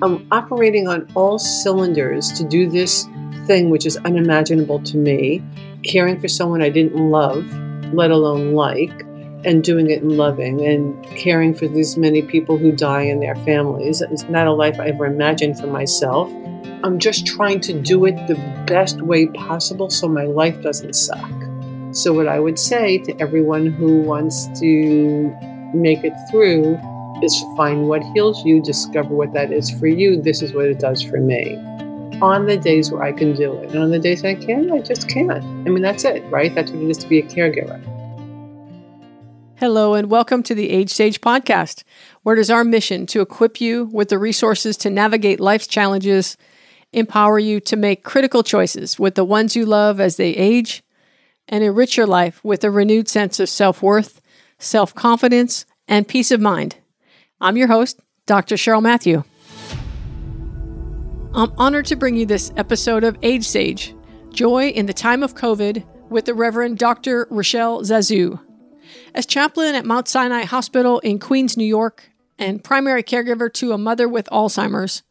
[0.00, 3.08] I'm operating on all cylinders to do this
[3.46, 5.42] thing which is unimaginable to me,
[5.82, 7.44] caring for someone I didn't love,
[7.92, 8.92] let alone like,
[9.44, 13.34] and doing it and loving and caring for these many people who die in their
[13.36, 14.00] families.
[14.00, 16.30] It's not a life I ever imagined for myself.
[16.84, 18.36] I'm just trying to do it the
[18.68, 21.30] best way possible so my life doesn't suck.
[21.90, 25.34] So, what I would say to everyone who wants to
[25.74, 26.78] make it through
[27.22, 30.22] is find what heals you, discover what that is for you.
[30.22, 31.56] This is what it does for me.
[32.20, 34.80] On the days where I can do it, and on the days I can't, I
[34.80, 35.30] just can't.
[35.32, 36.54] I mean, that's it, right?
[36.54, 37.82] That's what it is to be a caregiver.
[39.56, 41.82] Hello, and welcome to the Age Sage podcast,
[42.22, 46.36] where it is our mission to equip you with the resources to navigate life's challenges,
[46.92, 50.84] empower you to make critical choices with the ones you love as they age,
[51.48, 54.20] and enrich your life with a renewed sense of self worth,
[54.60, 56.76] self confidence, and peace of mind.
[57.40, 58.56] I'm your host, Dr.
[58.56, 59.22] Cheryl Matthew.
[61.32, 63.94] I'm honored to bring you this episode of Age Sage
[64.30, 67.28] Joy in the Time of COVID with the Reverend Dr.
[67.30, 68.40] Rochelle Zazu.
[69.14, 73.78] As chaplain at Mount Sinai Hospital in Queens, New York, and primary caregiver to a
[73.78, 75.04] mother with Alzheimer's,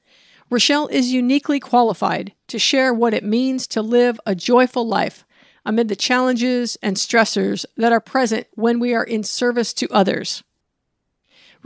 [0.49, 5.23] Rochelle is uniquely qualified to share what it means to live a joyful life
[5.65, 10.43] amid the challenges and stressors that are present when we are in service to others.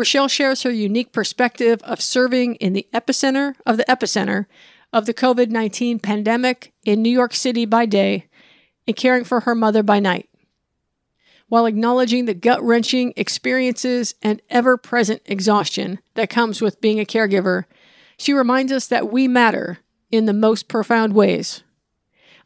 [0.02, 4.48] Rochelle shares her unique perspective of serving in the epicenter of the epicenter
[4.92, 8.26] of the COVID 19 pandemic in New York City by day
[8.88, 10.28] and caring for her mother by night,
[11.50, 17.06] while acknowledging the gut wrenching experiences and ever present exhaustion that comes with being a
[17.06, 17.66] caregiver.
[18.18, 19.78] She reminds us that we matter
[20.10, 21.62] in the most profound ways.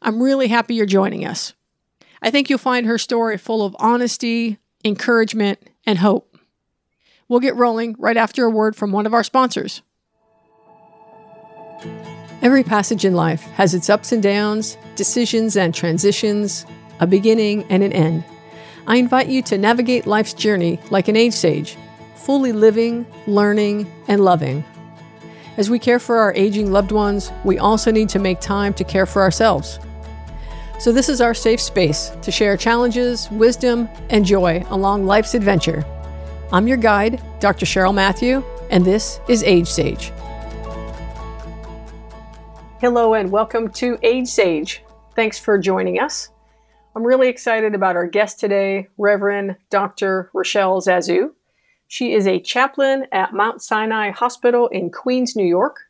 [0.02, 1.54] I'm really happy you're joining us.
[2.20, 6.25] I think you'll find her story full of honesty, encouragement, and hope.
[7.28, 9.82] We'll get rolling right after a word from one of our sponsors.
[12.42, 16.64] Every passage in life has its ups and downs, decisions and transitions,
[17.00, 18.24] a beginning and an end.
[18.86, 21.76] I invite you to navigate life's journey like an age sage,
[22.14, 24.64] fully living, learning, and loving.
[25.56, 28.84] As we care for our aging loved ones, we also need to make time to
[28.84, 29.80] care for ourselves.
[30.78, 35.84] So, this is our safe space to share challenges, wisdom, and joy along life's adventure.
[36.52, 37.66] I'm your guide, Dr.
[37.66, 38.40] Cheryl Matthew,
[38.70, 40.12] and this is Age Sage.
[42.80, 44.84] Hello, and welcome to Age Sage.
[45.16, 46.28] Thanks for joining us.
[46.94, 50.30] I'm really excited about our guest today, Reverend Dr.
[50.32, 51.32] Rochelle Zazu.
[51.88, 55.80] She is a chaplain at Mount Sinai Hospital in Queens, New York,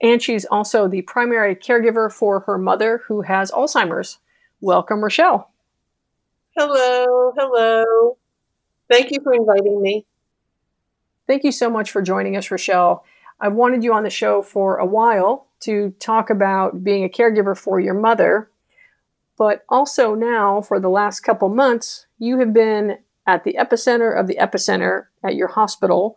[0.00, 4.18] and she's also the primary caregiver for her mother who has Alzheimer's.
[4.60, 5.50] Welcome, Rochelle.
[6.56, 8.18] Hello, hello.
[8.90, 10.06] Thank you for inviting me.
[11.26, 13.04] Thank you so much for joining us, Rochelle.
[13.40, 17.56] I've wanted you on the show for a while to talk about being a caregiver
[17.56, 18.50] for your mother,
[19.36, 24.28] but also now for the last couple months, you have been at the epicenter of
[24.28, 26.16] the epicenter at your hospital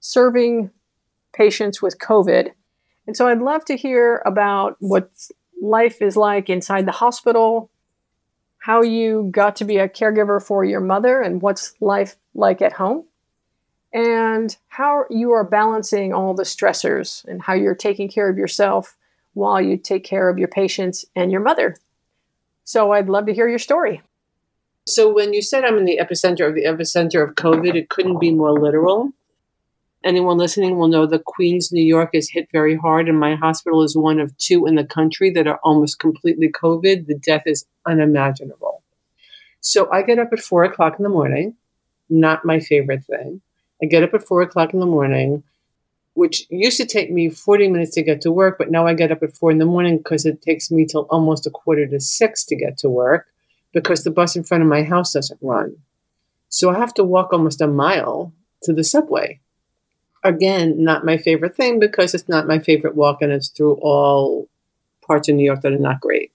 [0.00, 0.70] serving
[1.32, 2.50] patients with COVID.
[3.06, 5.10] And so I'd love to hear about what
[5.60, 7.70] life is like inside the hospital,
[8.60, 12.74] how you got to be a caregiver for your mother and what's life like at
[12.74, 13.04] home,
[13.92, 18.96] and how you are balancing all the stressors and how you're taking care of yourself
[19.34, 21.74] while you take care of your patients and your mother.
[22.64, 24.02] So I'd love to hear your story.
[24.86, 28.20] So when you said I'm in the epicenter of the epicenter of COVID, it couldn't
[28.20, 29.12] be more literal
[30.04, 33.82] anyone listening will know that Queens, New York is hit very hard, and my hospital
[33.82, 37.06] is one of two in the country that are almost completely COVID.
[37.06, 38.82] The death is unimaginable.
[39.60, 41.54] So I get up at four o'clock in the morning,
[42.08, 43.42] not my favorite thing.
[43.82, 45.42] I get up at four o'clock in the morning,
[46.14, 49.12] which used to take me 40 minutes to get to work, but now I get
[49.12, 52.00] up at four in the morning because it takes me till almost a quarter to
[52.00, 53.26] six to get to work
[53.72, 55.76] because the bus in front of my house doesn't run.
[56.48, 58.32] So I have to walk almost a mile
[58.62, 59.40] to the subway
[60.22, 64.48] again, not my favorite thing because it's not my favorite walk and it's through all
[65.06, 66.32] parts of New York that are not great.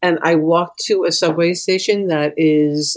[0.00, 2.96] And I walked to a subway station that is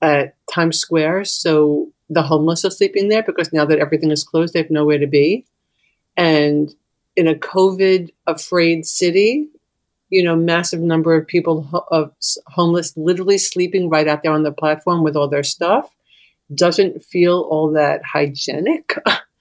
[0.00, 1.24] at Times Square.
[1.24, 4.98] So the homeless are sleeping there because now that everything is closed, they have nowhere
[4.98, 5.46] to be.
[6.16, 6.74] And
[7.16, 9.48] in a COVID afraid city,
[10.10, 12.12] you know, massive number of people ho- of
[12.48, 15.90] homeless literally sleeping right out there on the platform with all their stuff
[16.54, 18.94] doesn't feel all that hygienic.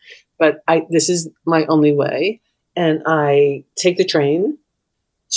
[0.41, 2.41] but I this is my only way.
[2.75, 4.57] And I take the train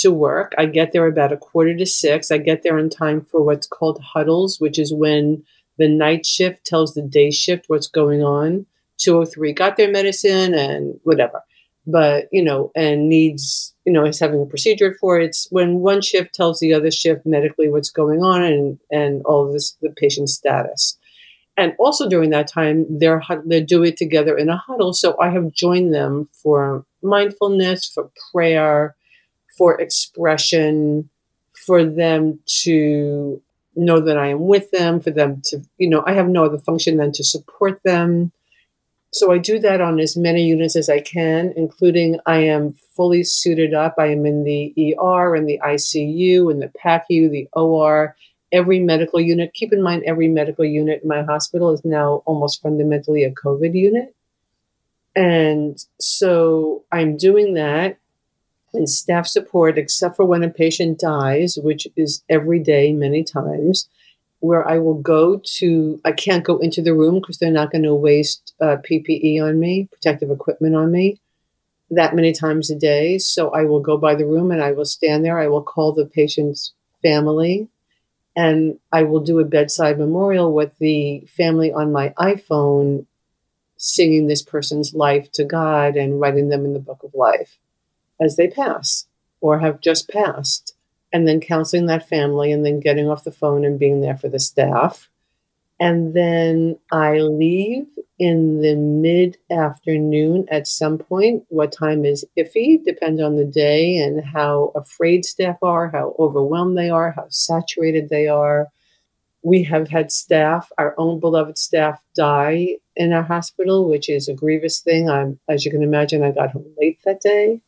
[0.01, 0.53] to work.
[0.57, 2.31] I get there about a quarter to six.
[2.31, 5.43] I get there in time for what's called huddles, which is when
[5.77, 8.65] the night shift tells the day shift what's going on.
[8.97, 11.41] 203 got their medicine and whatever.
[11.87, 15.25] but you know, and needs you know is having a procedure for it.
[15.25, 19.51] It's when one shift tells the other shift medically what's going on and and all
[19.51, 20.97] this the patient's status.
[21.57, 24.93] And also during that time, they're they do it together in a huddle.
[24.93, 28.95] So I have joined them for mindfulness, for prayer,
[29.57, 31.09] for expression,
[31.65, 33.41] for them to
[33.75, 36.59] know that I am with them, for them to, you know, I have no other
[36.59, 38.31] function than to support them.
[39.13, 43.23] So I do that on as many units as I can, including I am fully
[43.23, 43.95] suited up.
[43.97, 48.15] I am in the ER and the ICU and the PACU, the OR,
[48.55, 49.53] every medical unit.
[49.53, 53.75] Keep in mind, every medical unit in my hospital is now almost fundamentally a COVID
[53.75, 54.15] unit.
[55.15, 57.97] And so I'm doing that
[58.73, 63.87] and staff support, except for when a patient dies, which is every day, many times,
[64.39, 67.83] where I will go to, I can't go into the room because they're not going
[67.83, 71.19] to waste uh, PPE on me, protective equipment on me,
[71.91, 73.17] that many times a day.
[73.17, 75.39] So I will go by the room and I will stand there.
[75.39, 77.69] I will call the patient's family
[78.35, 83.05] and I will do a bedside memorial with the family on my iPhone
[83.77, 87.57] singing this person's life to God and writing them in the book of life
[88.19, 89.07] as they pass
[89.41, 90.75] or have just passed,
[91.13, 94.29] and then counseling that family and then getting off the phone and being there for
[94.29, 95.09] the staff.
[95.79, 97.87] And then I leave
[98.19, 101.43] in the mid afternoon at some point.
[101.49, 106.77] What time is iffy, depends on the day and how afraid staff are, how overwhelmed
[106.77, 108.67] they are, how saturated they are.
[109.43, 114.33] We have had staff, our own beloved staff, die in our hospital, which is a
[114.33, 115.09] grievous thing.
[115.09, 117.61] I'm, as you can imagine, I got home late that day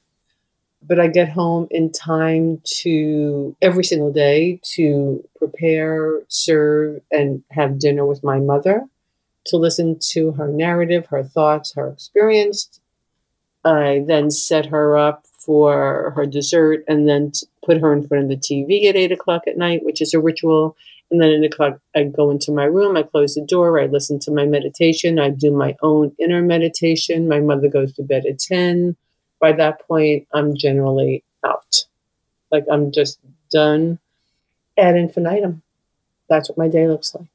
[0.87, 7.79] but I get home in time to every single day to prepare, serve, and have
[7.79, 8.85] dinner with my mother,
[9.47, 12.79] to listen to her narrative, her thoughts, her experience.
[13.65, 17.31] I then set her up for her dessert and then
[17.65, 20.19] put her in front of the TV at eight o'clock at night, which is a
[20.19, 20.75] ritual.
[21.09, 23.85] And then at eight o'clock, I go into my room, I close the door, I
[23.85, 27.27] listen to my meditation, I do my own inner meditation.
[27.27, 28.95] My mother goes to bed at 10
[29.39, 31.85] by that point, I'm generally out.
[32.51, 33.19] Like I'm just
[33.51, 33.99] done
[34.77, 35.61] ad infinitum.
[36.29, 37.27] That's what my day looks like.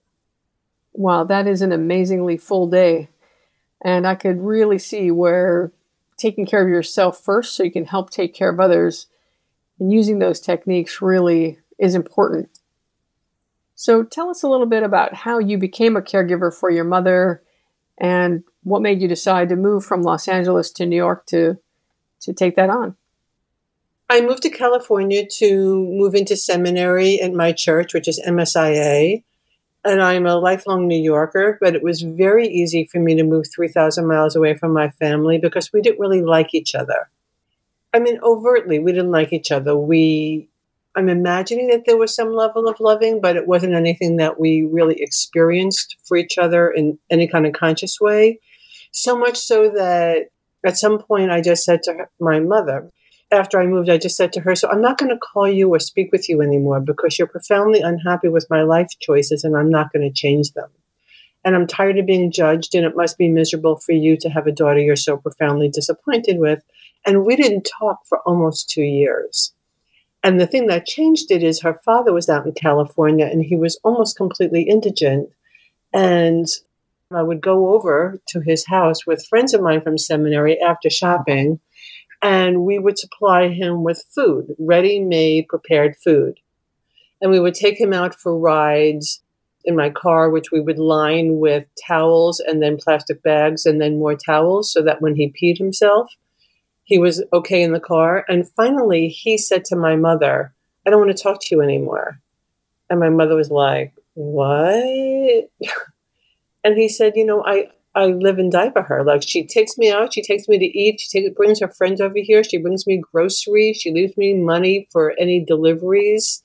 [0.93, 3.09] Wow, that is an amazingly full day.
[3.85, 5.73] And I could really see where
[6.17, 9.07] taking care of yourself first so you can help take care of others
[9.79, 12.49] and using those techniques really is important.
[13.75, 17.43] So tell us a little bit about how you became a caregiver for your mother
[17.99, 21.59] and what made you decide to move from Los Angeles to New York to
[22.21, 22.95] to take that on?
[24.09, 29.25] I moved to California to move into seminary at my church, which is MSIA.
[29.85, 33.47] And I'm a lifelong New Yorker, but it was very easy for me to move
[33.53, 37.11] 3,000 miles away from my family because we didn't really like each other.
[37.93, 39.77] I mean, overtly, we didn't like each other.
[39.77, 40.49] We,
[40.95, 44.63] I'm imagining that there was some level of loving, but it wasn't anything that we
[44.63, 48.39] really experienced for each other in any kind of conscious way.
[48.93, 50.29] So much so that
[50.65, 52.89] at some point, I just said to her, my mother,
[53.33, 55.69] after I moved, I just said to her, So I'm not going to call you
[55.71, 59.71] or speak with you anymore because you're profoundly unhappy with my life choices and I'm
[59.71, 60.69] not going to change them.
[61.45, 64.47] And I'm tired of being judged, and it must be miserable for you to have
[64.47, 66.63] a daughter you're so profoundly disappointed with.
[67.05, 69.53] And we didn't talk for almost two years.
[70.23, 73.57] And the thing that changed it is her father was out in California and he
[73.57, 75.31] was almost completely indigent.
[75.93, 76.47] And
[77.11, 81.61] I would go over to his house with friends of mine from seminary after shopping,
[82.23, 86.39] and we would supply him with food, ready made, prepared food.
[87.21, 89.23] And we would take him out for rides
[89.65, 93.99] in my car, which we would line with towels and then plastic bags and then
[93.99, 96.13] more towels so that when he peed himself,
[96.85, 98.25] he was okay in the car.
[98.29, 100.53] And finally, he said to my mother,
[100.87, 102.21] I don't want to talk to you anymore.
[102.91, 105.51] And my mother was like, What?
[106.65, 109.05] And he said, you know, I, I live and die for her.
[109.05, 112.01] Like she takes me out, she takes me to eat, she takes, brings her friends
[112.01, 116.43] over here, she brings me groceries, she leaves me money for any deliveries.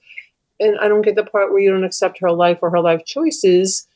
[0.59, 3.05] And I don't get the part where you don't accept her life or her life
[3.05, 3.87] choices.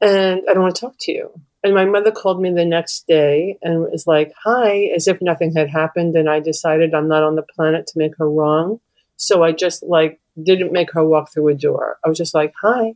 [0.00, 1.40] And I don't want to talk to you.
[1.64, 5.54] And my mother called me the next day and was like, hi, as if nothing
[5.54, 6.14] had happened.
[6.14, 8.80] And I decided I'm not on the planet to make her wrong.
[9.16, 11.98] So I just like didn't make her walk through a door.
[12.04, 12.94] I was just like, hi,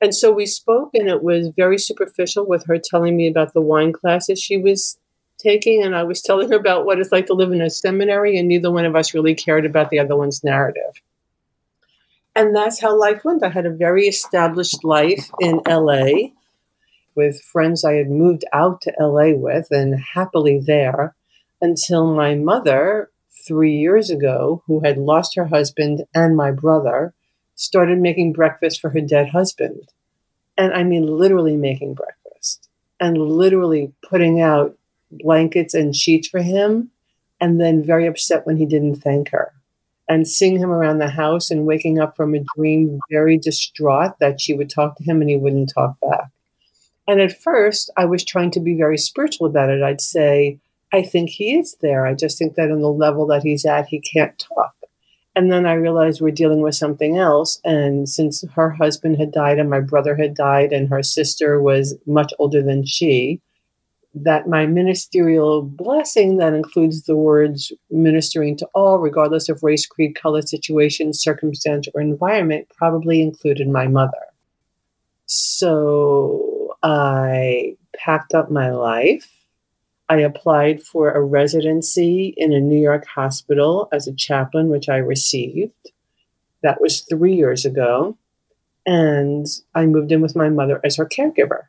[0.00, 3.60] and so we spoke, and it was very superficial with her telling me about the
[3.60, 4.98] wine classes she was
[5.38, 5.82] taking.
[5.82, 8.48] And I was telling her about what it's like to live in a seminary, and
[8.48, 11.02] neither one of us really cared about the other one's narrative.
[12.34, 13.42] And that's how life went.
[13.42, 16.30] I had a very established life in LA
[17.14, 21.14] with friends I had moved out to LA with and happily there.
[21.60, 23.10] until my mother,
[23.46, 27.14] three years ago, who had lost her husband and my brother,
[27.60, 29.86] started making breakfast for her dead husband.
[30.56, 34.78] And I mean, literally making breakfast and literally putting out
[35.10, 36.90] blankets and sheets for him,
[37.38, 39.52] and then very upset when he didn't thank her.
[40.08, 44.40] And seeing him around the house and waking up from a dream very distraught that
[44.40, 46.30] she would talk to him and he wouldn't talk back.
[47.06, 49.82] And at first, I was trying to be very spiritual about it.
[49.82, 50.58] I'd say,
[50.92, 52.06] I think he is there.
[52.06, 54.74] I just think that on the level that he's at, he can't talk.
[55.36, 57.60] And then I realized we're dealing with something else.
[57.64, 61.96] And since her husband had died and my brother had died and her sister was
[62.06, 63.40] much older than she,
[64.12, 70.16] that my ministerial blessing that includes the words ministering to all, regardless of race, creed,
[70.16, 74.18] color, situation, circumstance, or environment, probably included my mother.
[75.26, 79.39] So I packed up my life
[80.10, 84.96] I applied for a residency in a New York hospital as a chaplain, which I
[84.96, 85.92] received.
[86.64, 88.18] That was three years ago.
[88.84, 91.66] And I moved in with my mother as her caregiver.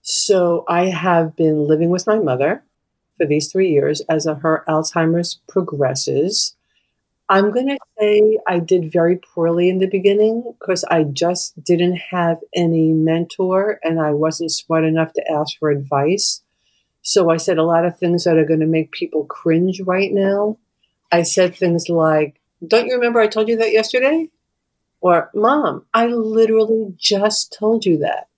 [0.00, 2.62] So I have been living with my mother
[3.16, 6.54] for these three years as her Alzheimer's progresses.
[7.28, 11.96] I'm going to say I did very poorly in the beginning because I just didn't
[12.12, 16.42] have any mentor and I wasn't smart enough to ask for advice.
[17.08, 20.12] So I said a lot of things that are going to make people cringe right
[20.12, 20.58] now.
[21.10, 24.28] I said things like, Don't you remember I told you that yesterday?
[25.00, 28.28] Or, Mom, I literally just told you that.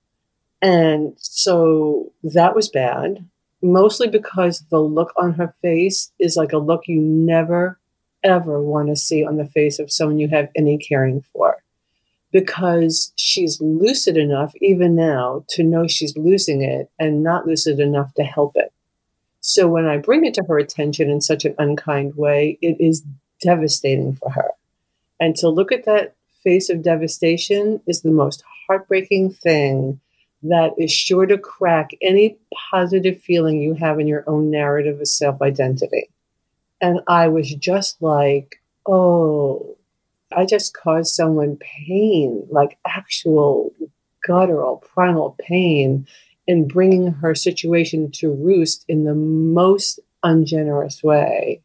[0.63, 3.29] And so that was bad,
[3.61, 7.77] mostly because the look on her face is like a look you never,
[8.23, 11.57] ever want to see on the face of someone you have any caring for
[12.33, 18.15] because she's lucid enough, even now, to know she's losing it and not lucid enough
[18.15, 18.73] to help it.
[19.41, 23.03] So when I bring it to her attention in such an unkind way, it is
[23.43, 24.51] devastating for her.
[25.19, 30.01] And to look at that face of devastation is the most heartbreaking thing
[30.43, 32.39] that is sure to crack any
[32.71, 36.09] positive feeling you have in your own narrative of self identity.
[36.81, 39.77] And I was just like, oh,
[40.33, 43.73] I just caused someone pain, like actual
[44.27, 46.07] guttural, primal pain,
[46.47, 51.61] in bringing her situation to roost in the most ungenerous way.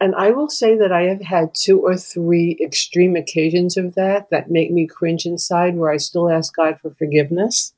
[0.00, 4.30] And I will say that I have had two or three extreme occasions of that
[4.30, 7.72] that make me cringe inside, where I still ask God for forgiveness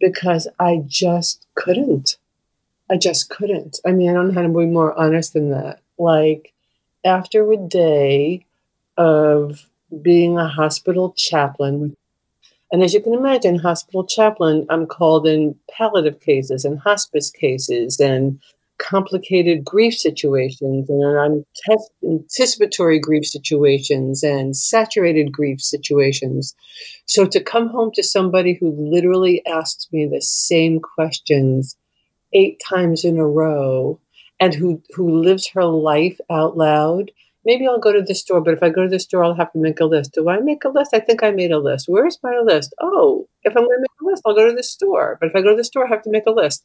[0.00, 2.16] because I just couldn't.
[2.90, 3.80] I just couldn't.
[3.84, 5.80] I mean, I don't know how to be more honest than that.
[5.98, 6.52] Like,
[7.04, 8.46] after a day
[8.98, 9.66] of
[10.02, 11.96] being a hospital chaplain.
[12.70, 17.98] And as you can imagine, hospital chaplain, I'm called in palliative cases and hospice cases
[17.98, 18.38] and
[18.78, 21.44] complicated grief situations and
[22.04, 26.54] anticipatory grief situations and saturated grief situations.
[27.06, 31.76] So to come home to somebody who literally asks me the same questions
[32.32, 33.98] eight times in a row
[34.38, 37.10] and who, who lives her life out loud
[37.48, 39.52] maybe I'll go to the store, but if I go to the store, I'll have
[39.52, 40.12] to make a list.
[40.12, 40.90] Do I make a list?
[40.92, 41.88] I think I made a list.
[41.88, 42.74] Where's my list?
[42.78, 45.16] Oh, if I'm going to make a list, I'll go to the store.
[45.18, 46.62] But if I go to the store, I have to make a list.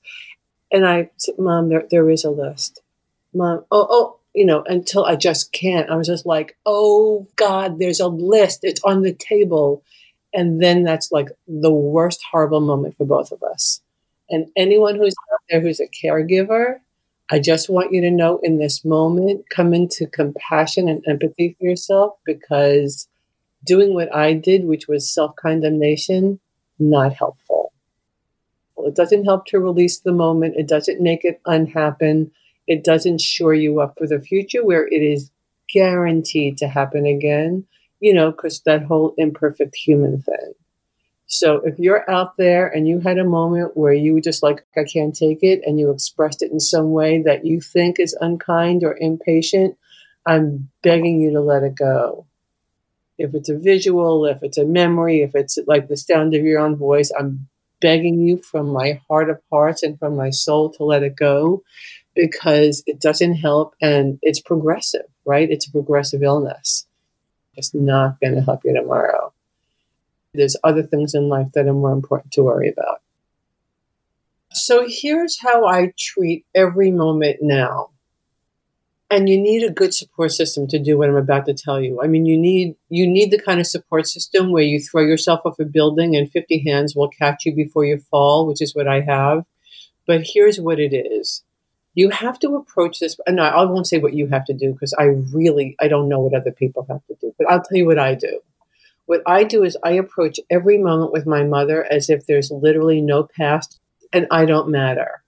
[0.73, 2.81] And I said, Mom, there, there is a list.
[3.33, 5.89] Mom, oh, oh, you know, until I just can't.
[5.89, 8.59] I was just like, oh God, there's a list.
[8.63, 9.83] It's on the table.
[10.33, 13.81] And then that's like the worst horrible moment for both of us.
[14.29, 16.79] And anyone who's out there who's a caregiver,
[17.33, 21.65] I just want you to know in this moment, come into compassion and empathy for
[21.65, 23.07] yourself because
[23.65, 26.39] doing what I did, which was self condemnation,
[26.77, 27.73] not helpful.
[28.75, 32.29] Well, it doesn't help to release the moment, it doesn't make it unhappen,
[32.67, 35.31] it doesn't shore you up for the future where it is
[35.73, 37.65] guaranteed to happen again,
[37.99, 40.53] you know, because that whole imperfect human thing.
[41.33, 44.63] So if you're out there and you had a moment where you were just like,
[44.77, 48.15] I can't take it, and you expressed it in some way that you think is
[48.21, 49.75] unkind or impatient,
[50.27, 52.27] I'm begging you to let it go.
[53.17, 56.59] If it's a visual, if it's a memory, if it's like the sound of your
[56.59, 57.47] own voice, I'm
[57.81, 61.63] begging you from my heart of hearts and from my soul to let it go
[62.15, 65.49] because it doesn't help and it's progressive, right?
[65.49, 66.85] It's a progressive illness.
[67.55, 69.32] It's not going to help you tomorrow.
[70.33, 73.01] There's other things in life that are more important to worry about.
[74.51, 77.89] So here's how I treat every moment now.
[79.09, 82.01] And you need a good support system to do what I'm about to tell you.
[82.01, 85.41] I mean, you need you need the kind of support system where you throw yourself
[85.45, 88.87] off a building and 50 hands will catch you before you fall, which is what
[88.87, 89.45] I have.
[90.07, 91.43] But here's what it is.
[91.95, 93.17] you have to approach this.
[93.27, 96.19] And I, won't say what you have to do because I really I don't know
[96.19, 97.33] what other people have to do.
[97.37, 98.39] But I'll tell you what I do.
[99.05, 103.01] What I do is I approach every moment with my mother as if there's literally
[103.01, 103.79] no past
[104.13, 105.23] and I don't matter.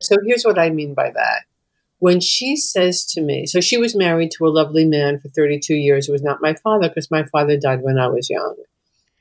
[0.00, 1.42] So here's what I mean by that.
[1.98, 5.74] When she says to me, so she was married to a lovely man for 32
[5.74, 8.56] years who was not my father because my father died when I was young.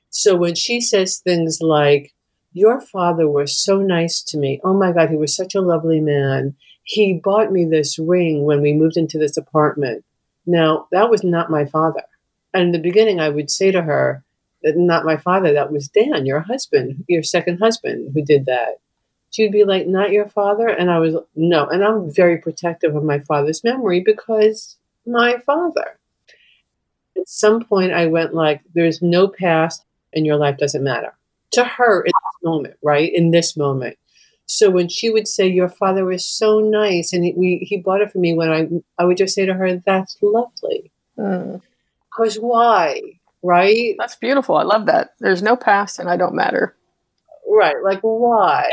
[0.09, 2.13] So when she says things like,
[2.53, 4.62] Your father was so nice to me.
[4.63, 6.55] Oh my God, he was such a lovely man.
[6.83, 10.03] He bought me this ring when we moved into this apartment.
[10.48, 12.03] Now, that was not my father.
[12.53, 14.23] And in the beginning, I would say to her,
[14.63, 18.79] that Not my father, that was Dan, your husband, your second husband, who did that
[19.31, 20.67] she'd be like, Not your father?
[20.67, 21.67] And I was, No.
[21.67, 25.97] And I'm very protective of my father's memory because my father.
[27.17, 31.13] At some point, I went like, There's no past and your life doesn't matter.
[31.53, 33.11] To her in this moment, right?
[33.13, 33.97] In this moment.
[34.45, 38.01] So when she would say, Your father was so nice and he, we, he bought
[38.01, 38.67] it for me, when I,
[39.01, 40.91] I would just say to her, That's lovely.
[41.17, 41.61] Mm.
[42.19, 43.01] Because why?
[43.41, 43.95] Right?
[43.97, 44.57] That's beautiful.
[44.57, 45.11] I love that.
[45.19, 46.75] There's no past and I don't matter.
[47.49, 47.77] Right.
[47.81, 48.69] Like, why?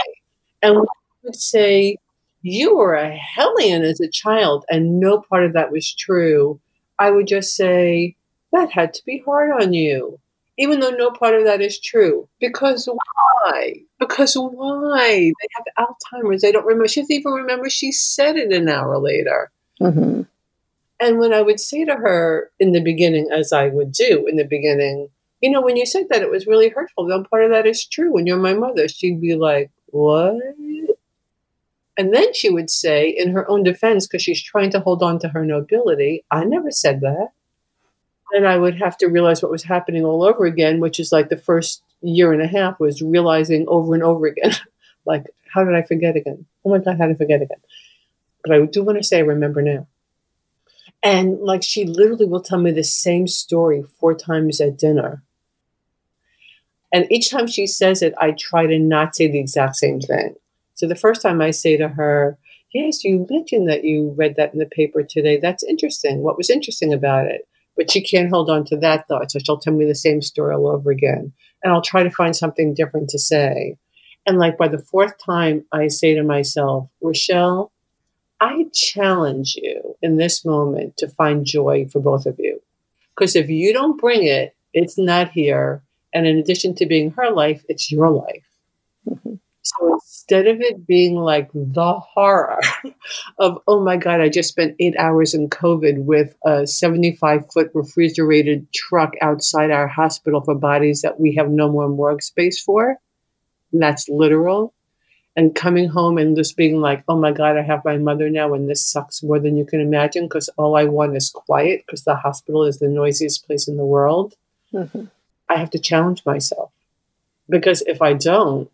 [0.62, 0.86] And we
[1.22, 1.98] would say,
[2.42, 6.60] You were a hellion as a child, and no part of that was true.
[6.98, 8.16] I would just say,
[8.52, 10.18] That had to be hard on you,
[10.58, 12.28] even though no part of that is true.
[12.40, 13.74] Because why?
[14.00, 15.06] Because why?
[15.08, 16.42] They have Alzheimer's.
[16.42, 16.88] They don't remember.
[16.88, 19.52] She doesn't even remember she said it an hour later.
[19.80, 20.22] Mm-hmm.
[20.98, 24.36] And when I would say to her in the beginning, as I would do in
[24.36, 25.10] the beginning,
[25.40, 27.06] you know, when you said that, it was really hurtful.
[27.06, 28.12] No part of that is true.
[28.12, 30.36] When you're my mother, she'd be like, what?
[31.98, 35.18] And then she would say, in her own defense, because she's trying to hold on
[35.20, 37.28] to her nobility, I never said that.
[38.32, 41.28] And I would have to realize what was happening all over again, which is like
[41.28, 44.52] the first year and a half was realizing over and over again,
[45.06, 46.44] like, how did I forget again?
[46.64, 47.60] Oh my God, how did I forget again?
[48.42, 49.86] But I do want to say I remember now.
[51.06, 55.22] And like she literally will tell me the same story four times at dinner.
[56.92, 60.34] And each time she says it, I try to not say the exact same thing.
[60.74, 62.38] So the first time I say to her,
[62.74, 65.38] Yes, you mentioned that you read that in the paper today.
[65.38, 66.22] That's interesting.
[66.22, 67.46] What was interesting about it?
[67.76, 69.30] But she can't hold on to that thought.
[69.30, 71.32] So she'll tell me the same story all over again.
[71.62, 73.76] And I'll try to find something different to say.
[74.26, 77.70] And like by the fourth time, I say to myself, Rochelle,
[78.40, 82.60] I challenge you in this moment to find joy for both of you.
[83.14, 85.82] Because if you don't bring it, it's not here.
[86.12, 88.46] And in addition to being her life, it's your life.
[89.08, 89.34] Mm-hmm.
[89.66, 92.60] So instead of it being like the horror
[93.40, 97.72] of, oh my God, I just spent eight hours in COVID with a 75 foot
[97.74, 102.96] refrigerated truck outside our hospital for bodies that we have no more morgue space for.
[103.72, 104.72] And that's literal.
[105.36, 108.54] And coming home and just being like, oh my God, I have my mother now,
[108.54, 112.04] and this sucks more than you can imagine because all I want is quiet because
[112.04, 114.34] the hospital is the noisiest place in the world.
[114.72, 115.04] Mm-hmm.
[115.48, 116.70] I have to challenge myself
[117.48, 118.70] because if I don't,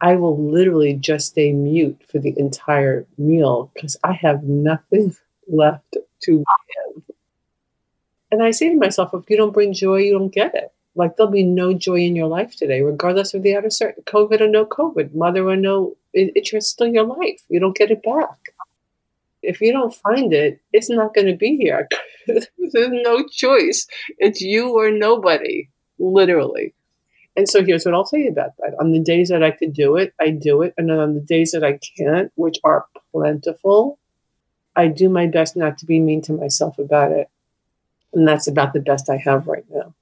[0.00, 5.14] I will literally just stay mute for the entire meal because I have nothing
[5.48, 7.02] left to give.
[8.32, 10.72] And I say to myself, if you don't bring joy, you don't get it.
[10.94, 14.40] Like there'll be no joy in your life today, regardless of the other certain COVID
[14.40, 17.42] or no COVID, mother or no, it, it's still your life.
[17.48, 18.54] You don't get it back.
[19.42, 21.88] If you don't find it, it's not going to be here.
[22.26, 23.86] There's no choice.
[24.18, 26.74] It's you or nobody literally.
[27.36, 28.74] And so here's what I'll say about that.
[28.80, 30.74] On the days that I could do it, I do it.
[30.76, 33.98] And then on the days that I can't, which are plentiful,
[34.74, 37.28] I do my best not to be mean to myself about it.
[38.12, 39.94] And that's about the best I have right now.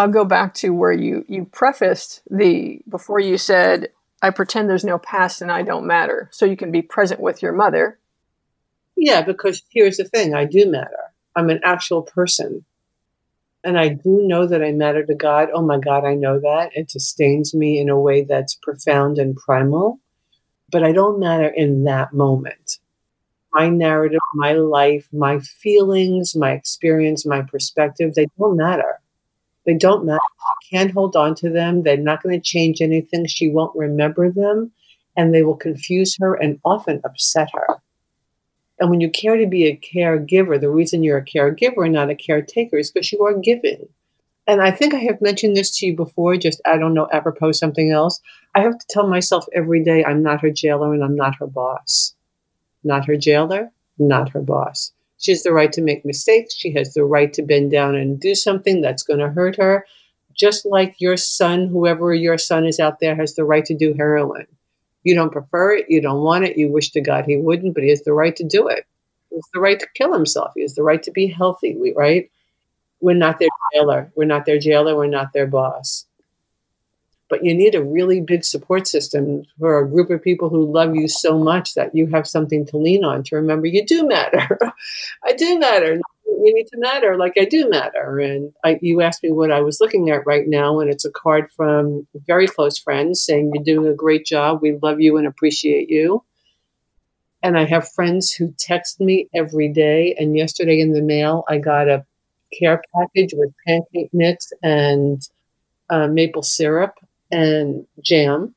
[0.00, 3.88] I'll go back to where you you prefaced the before you said
[4.22, 6.30] I pretend there's no past and I don't matter.
[6.32, 7.98] So you can be present with your mother.
[8.96, 11.12] Yeah, because here's the thing, I do matter.
[11.36, 12.64] I'm an actual person
[13.62, 15.50] and I do know that I matter to God.
[15.52, 16.70] Oh my God, I know that.
[16.72, 20.00] It sustains me in a way that's profound and primal.
[20.72, 22.78] But I don't matter in that moment.
[23.52, 28.99] My narrative, my life, my feelings, my experience, my perspective, they don't matter.
[29.66, 30.18] They don't matter.
[30.18, 31.82] I can't hold on to them.
[31.82, 33.26] They're not going to change anything.
[33.26, 34.72] She won't remember them
[35.16, 37.80] and they will confuse her and often upset her.
[38.78, 42.10] And when you care to be a caregiver, the reason you're a caregiver and not
[42.10, 43.88] a caretaker is because you are giving.
[44.46, 47.52] And I think I have mentioned this to you before, just I don't know, apropos
[47.52, 48.20] something else.
[48.54, 51.46] I have to tell myself every day I'm not her jailer and I'm not her
[51.46, 52.14] boss.
[52.82, 54.92] Not her jailer, not her boss.
[55.20, 56.54] She has the right to make mistakes.
[56.54, 59.86] She has the right to bend down and do something that's going to hurt her.
[60.34, 63.92] Just like your son, whoever your son is out there, has the right to do
[63.92, 64.46] heroin.
[65.04, 65.86] You don't prefer it.
[65.90, 66.56] You don't want it.
[66.56, 68.86] You wish to God he wouldn't, but he has the right to do it.
[69.28, 70.52] He has the right to kill himself.
[70.54, 72.30] He has the right to be healthy, right?
[73.00, 74.10] We're not their jailer.
[74.14, 74.96] We're not their jailer.
[74.96, 76.06] We're not their boss.
[77.30, 80.94] But you need a really big support system for a group of people who love
[80.94, 84.58] you so much that you have something to lean on to remember you do matter.
[85.24, 86.00] I do matter
[86.44, 88.18] you need to matter like I do matter.
[88.18, 91.10] And I, you asked me what I was looking at right now, and it's a
[91.10, 94.60] card from very close friends saying, You're doing a great job.
[94.62, 96.24] We love you and appreciate you.
[97.42, 100.14] And I have friends who text me every day.
[100.18, 102.04] And yesterday in the mail, I got a
[102.58, 105.26] care package with pancake mix and
[105.88, 106.94] uh, maple syrup
[107.30, 108.54] and jam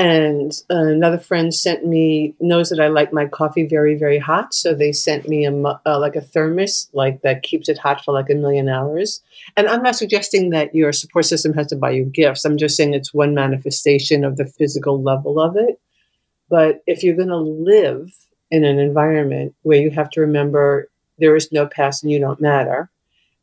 [0.00, 4.72] and another friend sent me knows that I like my coffee very very hot, so
[4.72, 8.30] they sent me a uh, like a thermos like that keeps it hot for like
[8.30, 9.20] a million hours.
[9.58, 12.46] And I'm not suggesting that your support system has to buy you gifts.
[12.46, 15.78] I'm just saying it's one manifestation of the physical level of it.
[16.48, 18.10] But if you're going to live
[18.50, 20.88] in an environment where you have to remember
[21.18, 22.88] there is no past and you don't matter,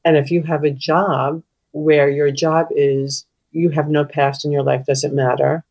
[0.03, 4.53] and if you have a job where your job is you have no past and
[4.53, 5.63] your life doesn't matter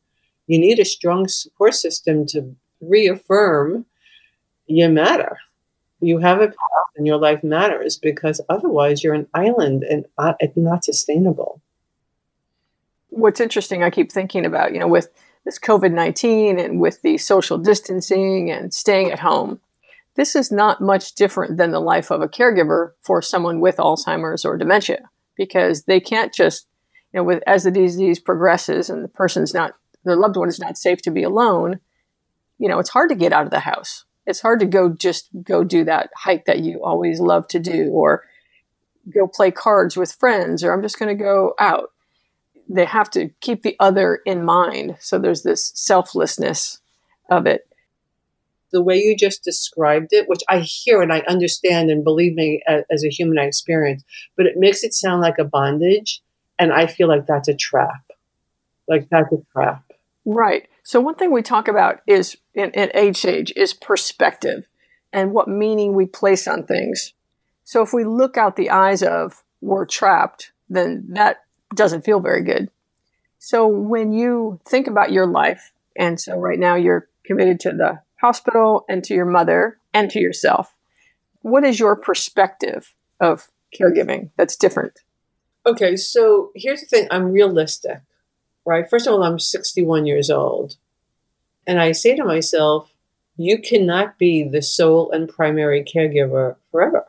[0.46, 3.86] you need a strong support system to reaffirm
[4.66, 5.38] you matter.
[6.00, 6.56] You have a path
[6.96, 10.06] and your life matters because otherwise you're an island and
[10.40, 11.60] it's not sustainable.
[13.10, 15.08] What's interesting, I keep thinking about, you know, with
[15.44, 19.60] this COVID 19 and with the social distancing and staying at home,
[20.16, 24.44] this is not much different than the life of a caregiver for someone with Alzheimer's
[24.44, 26.66] or dementia because they can't just,
[27.16, 29.74] you know, with as the disease progresses and the person's not
[30.04, 31.80] their loved one is not safe to be alone,
[32.58, 34.04] you know, it's hard to get out of the house.
[34.26, 37.88] It's hard to go just go do that hike that you always love to do
[37.88, 38.22] or
[39.14, 41.90] go play cards with friends or I'm just going to go out.
[42.68, 44.98] They have to keep the other in mind.
[45.00, 46.80] So there's this selflessness
[47.30, 47.66] of it.
[48.72, 52.62] The way you just described it, which I hear and I understand, and believe me,
[52.68, 54.04] as a human, I experience,
[54.36, 56.20] but it makes it sound like a bondage.
[56.58, 58.12] And I feel like that's a trap.
[58.88, 59.82] Like that's a trap.
[60.24, 60.68] Right.
[60.82, 64.66] So one thing we talk about is in, in age sage is perspective
[65.12, 67.12] and what meaning we place on things.
[67.64, 72.42] So if we look out the eyes of we're trapped, then that doesn't feel very
[72.42, 72.70] good.
[73.38, 78.00] So when you think about your life, and so right now you're committed to the
[78.20, 80.74] hospital and to your mother and to yourself,
[81.42, 85.00] what is your perspective of caregiving that's different?
[85.66, 88.00] Okay, so here's the thing I'm realistic
[88.66, 88.90] right?
[88.90, 90.76] First of all, I'm 61 years old.
[91.66, 92.92] And I say to myself,
[93.38, 97.06] you cannot be the sole and primary caregiver forever.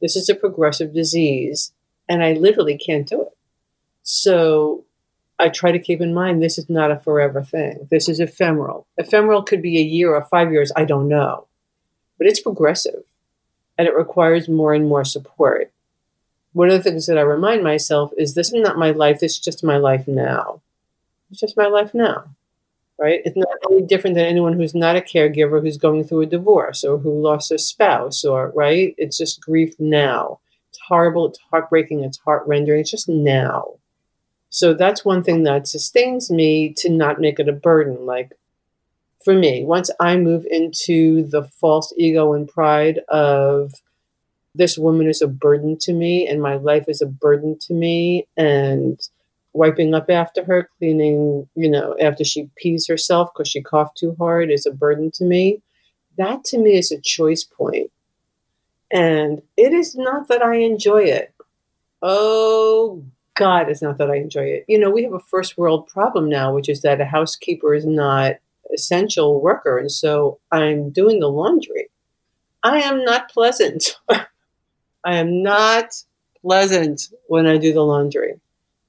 [0.00, 1.72] This is a progressive disease,
[2.08, 3.36] and I literally can't do it.
[4.02, 4.84] So
[5.38, 7.88] I try to keep in mind this is not a forever thing.
[7.90, 8.86] This is ephemeral.
[8.98, 11.46] Ephemeral could be a year or five years, I don't know.
[12.18, 13.02] But it's progressive,
[13.76, 15.72] and it requires more and more support.
[16.54, 19.32] One of the things that I remind myself is this is not my life, this
[19.32, 20.62] is just my life now.
[21.30, 22.24] It's just my life now,
[22.96, 23.20] right?
[23.24, 26.84] It's not any different than anyone who's not a caregiver who's going through a divorce
[26.84, 28.94] or who lost a spouse or, right?
[28.96, 30.38] It's just grief now.
[30.70, 31.28] It's horrible.
[31.28, 32.04] It's heartbreaking.
[32.04, 32.78] It's heart rending.
[32.78, 33.74] It's just now.
[34.48, 38.06] So that's one thing that sustains me to not make it a burden.
[38.06, 38.30] Like
[39.24, 43.72] for me, once I move into the false ego and pride of
[44.54, 48.26] this woman is a burden to me and my life is a burden to me
[48.36, 49.00] and
[49.52, 54.14] wiping up after her, cleaning, you know, after she pees herself because she coughed too
[54.18, 55.60] hard is a burden to me.
[56.18, 57.90] That to me is a choice point.
[58.90, 61.34] And it is not that I enjoy it.
[62.02, 63.02] Oh,
[63.34, 64.64] God, it's not that I enjoy it.
[64.68, 67.86] You know, we have a first world problem now, which is that a housekeeper is
[67.86, 68.34] not
[68.72, 69.78] essential worker.
[69.78, 71.88] And so I'm doing the laundry.
[72.62, 73.96] I am not pleasant.
[75.04, 75.94] I am not
[76.40, 78.40] pleasant when I do the laundry.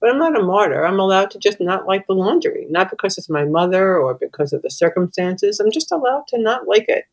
[0.02, 0.86] But I'm not a martyr.
[0.86, 4.54] I'm allowed to just not like the laundry, not because it's my mother or because
[4.54, 5.60] of the circumstances.
[5.60, 7.06] I'm just allowed to not like it.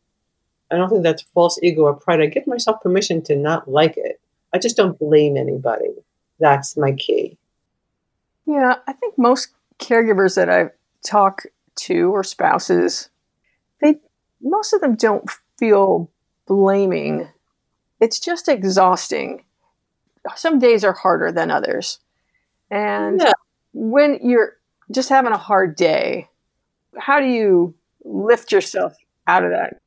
[0.69, 2.21] I don't think that's false ego or pride.
[2.21, 4.19] I give myself permission to not like it.
[4.53, 5.89] I just don't blame anybody.
[6.39, 7.37] That's my key.
[8.45, 10.69] Yeah, I think most caregivers that I
[11.05, 11.43] talk
[11.75, 13.09] to or spouses,
[13.81, 13.99] they
[14.41, 16.09] most of them don't feel
[16.47, 17.27] blaming.
[18.03, 19.45] It's just exhausting.
[20.35, 21.99] Some days are harder than others.
[22.69, 23.31] And yeah.
[23.71, 24.57] when you're
[24.91, 26.27] just having a hard day,
[26.97, 28.93] how do you lift yourself
[29.25, 29.79] out of that?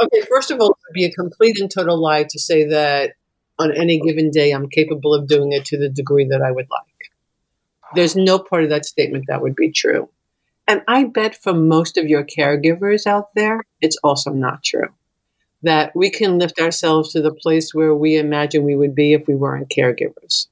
[0.00, 3.14] Okay, first of all, it would be a complete and total lie to say that
[3.58, 6.68] on any given day I'm capable of doing it to the degree that I would
[6.70, 7.10] like.
[7.96, 10.10] There's no part of that statement that would be true.
[10.68, 14.90] And I bet for most of your caregivers out there, it's also not true.
[15.62, 19.26] That we can lift ourselves to the place where we imagine we would be if
[19.26, 20.46] we weren't caregivers.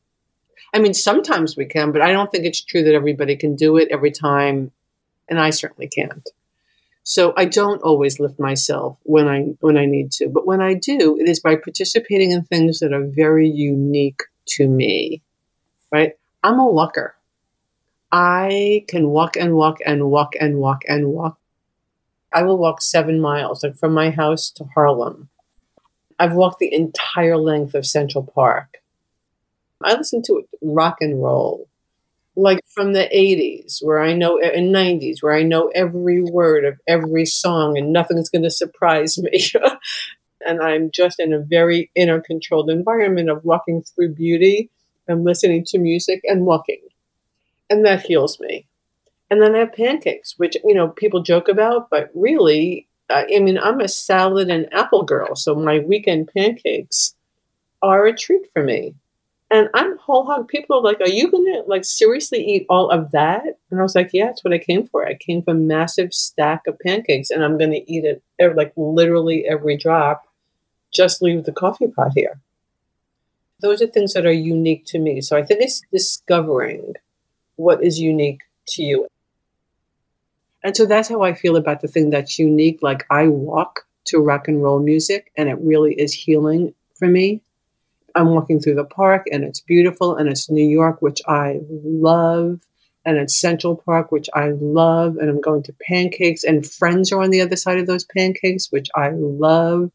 [0.74, 3.78] I mean, sometimes we can, but I don't think it's true that everybody can do
[3.78, 4.70] it every time,
[5.28, 6.28] and I certainly can't.
[7.04, 10.74] So I don't always lift myself when I when I need to, but when I
[10.74, 14.20] do, it is by participating in things that are very unique
[14.56, 15.22] to me.
[15.90, 16.12] Right?
[16.44, 17.16] I'm a walker.
[18.12, 21.38] I can walk and walk and walk and walk and walk.
[22.32, 25.28] I will walk seven miles, like from my house to Harlem.
[26.18, 28.78] I've walked the entire length of Central Park.
[29.82, 31.68] I listen to rock and roll,
[32.36, 36.80] like from the 80s, where I know, and 90s, where I know every word of
[36.88, 39.50] every song and nothing's going to surprise me.
[40.46, 44.70] and I'm just in a very inner controlled environment of walking through beauty
[45.06, 46.80] and listening to music and walking
[47.70, 48.66] and that heals me.
[49.30, 53.38] And then I have pancakes, which you know people joke about, but really, uh, I
[53.40, 57.14] mean, I'm a salad and apple girl, so my weekend pancakes
[57.82, 58.94] are a treat for me.
[59.50, 60.48] And I'm whole hog.
[60.48, 63.94] People are like, "Are you gonna like seriously eat all of that?" And I was
[63.94, 65.06] like, "Yeah, that's what I came for.
[65.06, 68.22] I came for a massive stack of pancakes, and I'm gonna eat it
[68.56, 70.26] like literally every drop.
[70.92, 72.40] Just leave the coffee pot here."
[73.60, 75.20] Those are things that are unique to me.
[75.20, 76.94] So I think it's discovering
[77.56, 79.08] what is unique to you.
[80.64, 82.80] And so that's how I feel about the thing that's unique.
[82.82, 87.42] Like I walk to rock and roll music and it really is healing for me.
[88.14, 92.60] I'm walking through the park and it's beautiful and it's New York, which I love.
[93.04, 95.16] And it's Central Park, which I love.
[95.16, 98.70] And I'm going to pancakes and friends are on the other side of those pancakes,
[98.70, 99.90] which I love.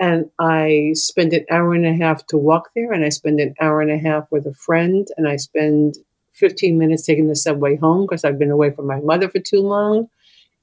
[0.00, 3.54] And I spend an hour and a half to walk there and I spend an
[3.60, 5.96] hour and a half with a friend and I spend
[6.40, 9.60] 15 minutes taking the subway home because I've been away from my mother for too
[9.60, 10.08] long.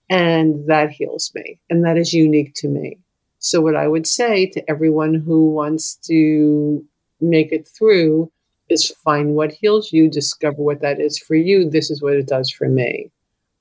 [0.09, 1.59] And that heals me.
[1.69, 2.97] And that is unique to me.
[3.39, 6.83] So, what I would say to everyone who wants to
[7.21, 8.31] make it through
[8.69, 11.69] is find what heals you, discover what that is for you.
[11.69, 13.11] This is what it does for me.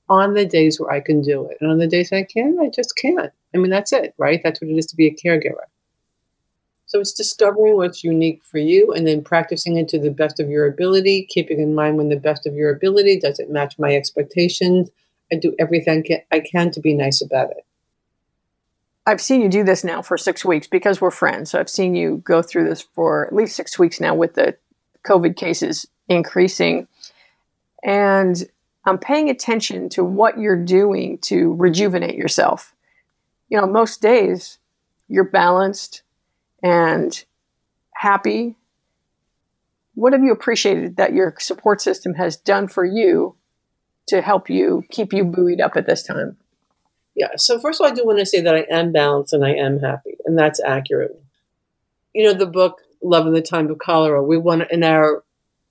[0.09, 1.57] On the days where I can do it.
[1.61, 3.31] And on the days I can't, I just can't.
[3.53, 4.41] I mean, that's it, right?
[4.43, 5.65] That's what it is to be a caregiver.
[6.87, 10.49] So it's discovering what's unique for you and then practicing it to the best of
[10.49, 14.89] your ability, keeping in mind when the best of your ability doesn't match my expectations.
[15.31, 17.65] I do everything I can to be nice about it.
[19.05, 21.51] I've seen you do this now for six weeks because we're friends.
[21.51, 24.57] So I've seen you go through this for at least six weeks now with the
[25.05, 26.87] COVID cases increasing.
[27.83, 28.43] And
[28.85, 32.73] I'm paying attention to what you're doing to rejuvenate yourself.
[33.49, 34.59] You know, most days
[35.09, 36.03] you're balanced,
[36.63, 37.23] and
[37.93, 38.55] happy.
[39.95, 43.35] What have you appreciated that your support system has done for you
[44.07, 46.37] to help you keep you buoyed up at this time?
[47.15, 47.29] Yeah.
[47.35, 49.53] So first of all, I do want to say that I am balanced and I
[49.53, 51.19] am happy, and that's accurate.
[52.13, 55.23] You know, the book "Love in the Time of Cholera." We want in our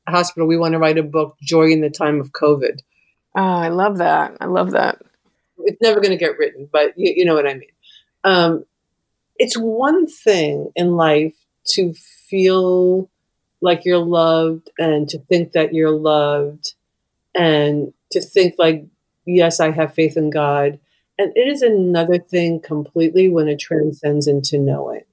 [0.09, 0.49] hospital.
[0.49, 2.81] We want to write a book, "Joy in the Time of COVID."
[3.37, 4.37] Oh, I love that.
[4.41, 5.01] I love that.
[5.59, 7.71] It's never going to get written, but you, you know what I mean.
[8.25, 8.65] Um,
[9.39, 11.35] it's one thing in life
[11.67, 11.93] to
[12.29, 13.11] feel
[13.61, 16.75] like you're loved and to think that you're loved
[17.35, 18.85] and to think like
[19.25, 20.79] yes i have faith in god.
[21.19, 25.05] And it is another thing completely when it transcends into knowing.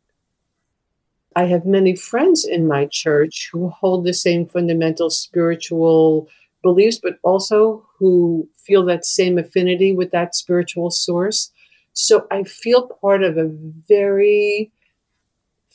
[1.36, 6.28] I have many friends in my church who hold the same fundamental spiritual
[6.62, 11.52] beliefs but also who feel that same affinity with that spiritual source
[11.94, 13.50] so I feel part of a
[13.88, 14.72] very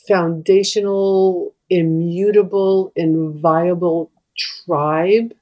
[0.07, 5.35] foundational, immutable, inviolable tribe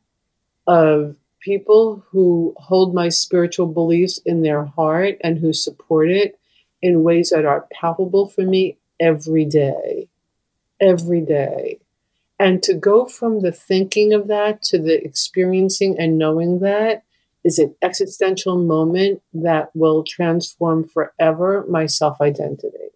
[0.67, 6.39] of people who hold my spiritual beliefs in their heart and who support it
[6.83, 10.09] in ways that are palpable for me every day.
[10.81, 11.79] Every day.
[12.39, 17.03] And to go from the thinking of that to the experiencing and knowing that
[17.46, 22.90] is an existential moment that will transform forever my self identity.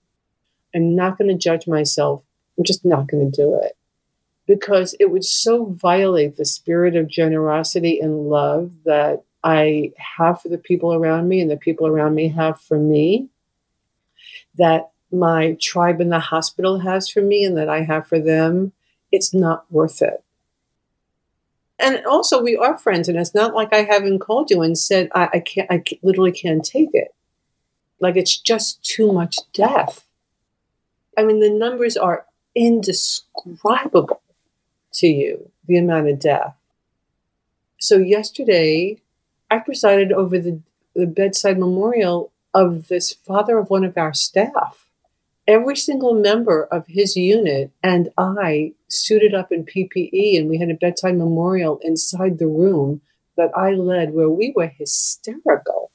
[0.74, 2.24] I'm not going to judge myself.
[2.58, 3.76] I'm just not going to do it
[4.48, 10.48] because it would so violate the spirit of generosity and love that I have for
[10.48, 13.28] the people around me and the people around me have for me,
[14.56, 18.72] that my tribe in the hospital has for me and that I have for them.
[19.12, 20.24] It's not worth it
[21.81, 25.09] and also we are friends and it's not like i haven't called you and said
[25.14, 27.14] i, I can't i literally can't take it.
[28.03, 30.07] Like it's just too much death
[31.16, 34.23] i mean the numbers are indescribable
[34.95, 36.55] to you the amount of death
[37.79, 39.01] so yesterday
[39.51, 40.61] I presided over the,
[40.95, 44.87] the bedside memorial of this father of one of our staff.
[45.47, 50.70] Every single member of his unit and I suited up in PPE, and we had
[50.70, 53.00] a bedtime memorial inside the room
[53.37, 55.90] that I led where we were hysterical.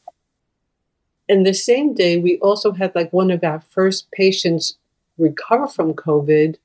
[1.28, 4.78] And the same day, we also had like one of our first patients
[5.18, 6.56] recover from COVID.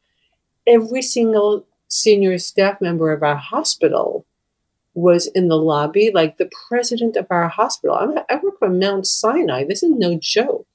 [0.66, 4.24] Every single senior staff member of our hospital
[4.94, 7.96] was in the lobby, like the president of our hospital.
[8.28, 9.64] I work for Mount Sinai.
[9.64, 10.66] This is no joke.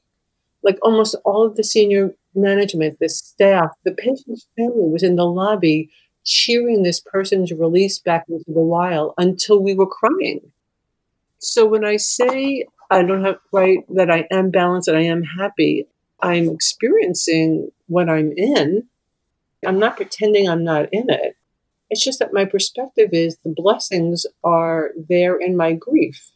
[0.64, 5.26] Like almost all of the senior management, the staff, the patient's family was in the
[5.26, 5.90] lobby
[6.26, 10.42] cheering this person's release back into the wild until we were crying.
[11.40, 15.24] So when I say I don't have right that I am balanced and I am
[15.24, 15.88] happy,
[16.22, 18.88] I'm experiencing what I'm in.
[19.66, 21.36] I'm not pretending I'm not in it.
[21.90, 26.32] It's just that my perspective is the blessings are there in my grief.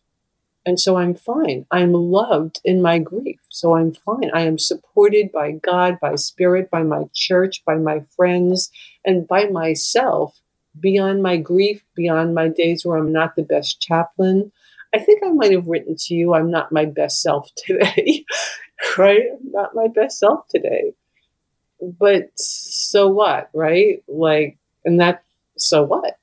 [0.70, 1.66] And so I'm fine.
[1.72, 3.40] I'm loved in my grief.
[3.50, 4.30] So I'm fine.
[4.36, 8.70] I am supported by God, by spirit, by my church, by my friends,
[9.04, 10.40] and by myself
[10.80, 14.52] beyond my grief, beyond my days where I'm not the best chaplain.
[14.94, 18.24] I think I might have written to you, I'm not my best self today,
[18.96, 19.24] right?
[19.34, 20.94] I'm not my best self today.
[21.82, 24.04] But so what, right?
[24.08, 25.24] Like, and that,
[25.58, 26.20] so what?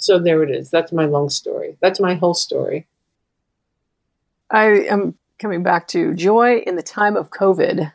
[0.00, 0.68] So there it is.
[0.68, 1.76] That's my long story.
[1.80, 2.88] That's my whole story.
[4.50, 7.92] I am coming back to joy in the time of COVID.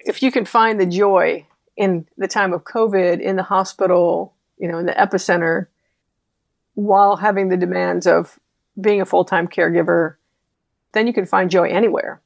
[0.00, 4.68] If you can find the joy in the time of COVID in the hospital, you
[4.68, 5.66] know, in the epicenter,
[6.74, 8.38] while having the demands of
[8.80, 10.16] being a full time caregiver,
[10.92, 12.20] then you can find joy anywhere.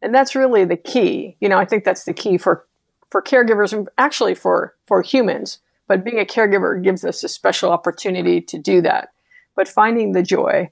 [0.00, 1.36] And that's really the key.
[1.40, 2.66] You know, I think that's the key for,
[3.10, 5.58] for caregivers and actually for, for humans.
[5.88, 9.08] But being a caregiver gives us a special opportunity to do that.
[9.56, 10.70] But finding the joy,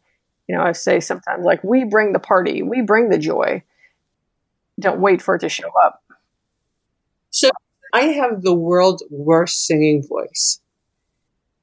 [0.48, 3.62] you know, I say sometimes like, we bring the party, we bring the joy.
[4.78, 6.02] Don't wait for it to show up.
[7.30, 7.50] So
[7.92, 10.61] I have the world's worst singing voice.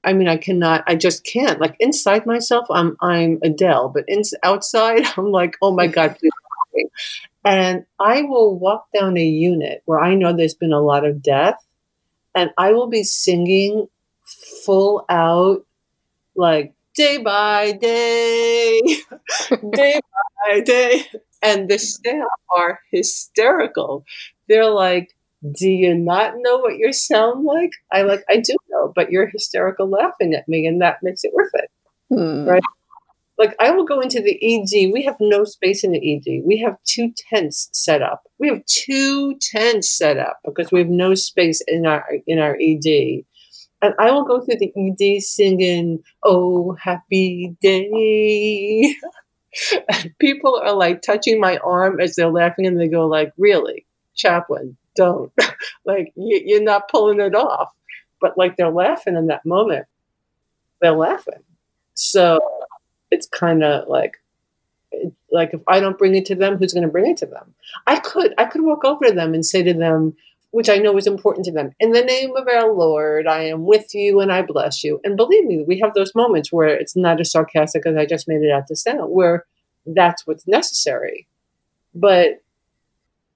[0.04, 0.84] I mean, I cannot.
[0.88, 1.62] I just can't.
[1.62, 6.32] Like inside myself, I'm I'm Adele, but in, outside, I'm like, oh my god, please.
[7.46, 11.22] And I will walk down a unit where I know there's been a lot of
[11.22, 11.56] death,
[12.34, 13.88] and I will be singing
[14.66, 15.66] full out,
[16.36, 18.82] like day by day,
[19.74, 20.00] day
[20.46, 21.06] by day,
[21.42, 24.06] and the staff are hysterical.
[24.48, 25.16] They're like,
[25.52, 27.72] do you not know what you sound like?
[27.92, 31.34] I like, I do know, but you're hysterical laughing at me, and that makes it
[31.34, 31.70] worth it.
[32.10, 32.48] Hmm.
[32.48, 32.64] Right?
[33.38, 34.94] Like, I will go into the ED.
[34.94, 36.44] We have no space in the ED.
[36.46, 38.24] We have two tents set up.
[38.40, 42.56] We have two tents set up because we have no space in our in our
[42.62, 43.26] ED.
[43.84, 48.96] And I will go through the ED singing, Oh, happy day.
[50.20, 53.86] people are like touching my arm as they're laughing, and they go, like, really?
[54.16, 55.34] Chaplain, don't.
[55.86, 57.72] like you, are not pulling it off.
[58.22, 59.86] But like they're laughing in that moment.
[60.82, 61.44] They're laughing.
[61.94, 62.40] So
[63.12, 64.14] it's kind of like
[65.30, 67.54] like if I don't bring it to them, who's going to bring it to them?
[67.86, 70.16] I could I could walk over to them and say to them,
[70.54, 73.66] which I know is important to them, in the name of our Lord, I am
[73.66, 75.02] with you and I bless you.
[75.04, 78.28] And believe me, we have those moments where it's not as sarcastic as I just
[78.28, 79.46] made it out to sound, where
[79.88, 81.26] that's what's necessary.
[81.96, 82.44] But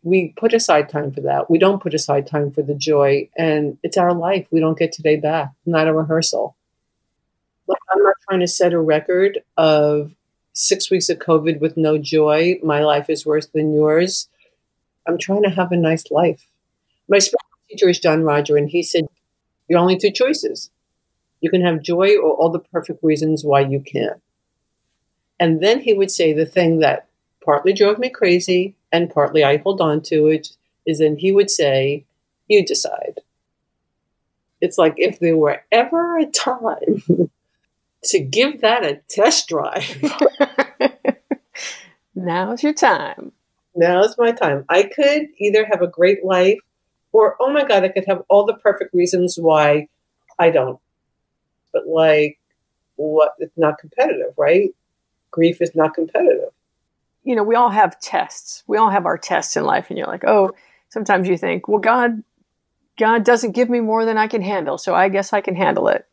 [0.03, 1.49] we put aside time for that.
[1.49, 4.45] We don't put aside time for the joy, and it's our life.
[4.51, 6.55] We don't get today back, not a rehearsal.
[7.65, 10.11] Like, I'm not trying to set a record of
[10.53, 12.59] six weeks of COVID with no joy.
[12.61, 14.29] My life is worse than yours.
[15.07, 16.46] I'm trying to have a nice life.
[17.07, 19.07] My spiritual teacher is John Roger, and he said,
[19.67, 20.69] You're only two choices.
[21.41, 24.21] You can have joy or all the perfect reasons why you can't.
[25.39, 27.07] And then he would say the thing that
[27.45, 30.49] partly drove me crazy and partly I hold on to it,
[30.85, 32.05] is then he would say,
[32.47, 33.19] You decide.
[34.59, 37.01] It's like if there were ever a time
[38.03, 40.03] to give that a test drive.
[42.15, 43.31] Now's your time.
[43.75, 44.65] Now's my time.
[44.69, 46.57] I could either have a great life
[47.11, 49.87] or, oh my God, I could have all the perfect reasons why
[50.37, 50.79] I don't.
[51.73, 52.39] But like,
[52.95, 53.33] what?
[53.39, 54.69] It's not competitive, right?
[55.31, 56.51] Grief is not competitive
[57.27, 58.63] you know, we all have tests.
[58.67, 60.55] We all have our tests in life, and you're like, oh,
[60.87, 62.23] sometimes you think, well, God,
[62.97, 65.89] God doesn't give me more than I can handle, so I guess I can handle
[65.89, 66.07] it.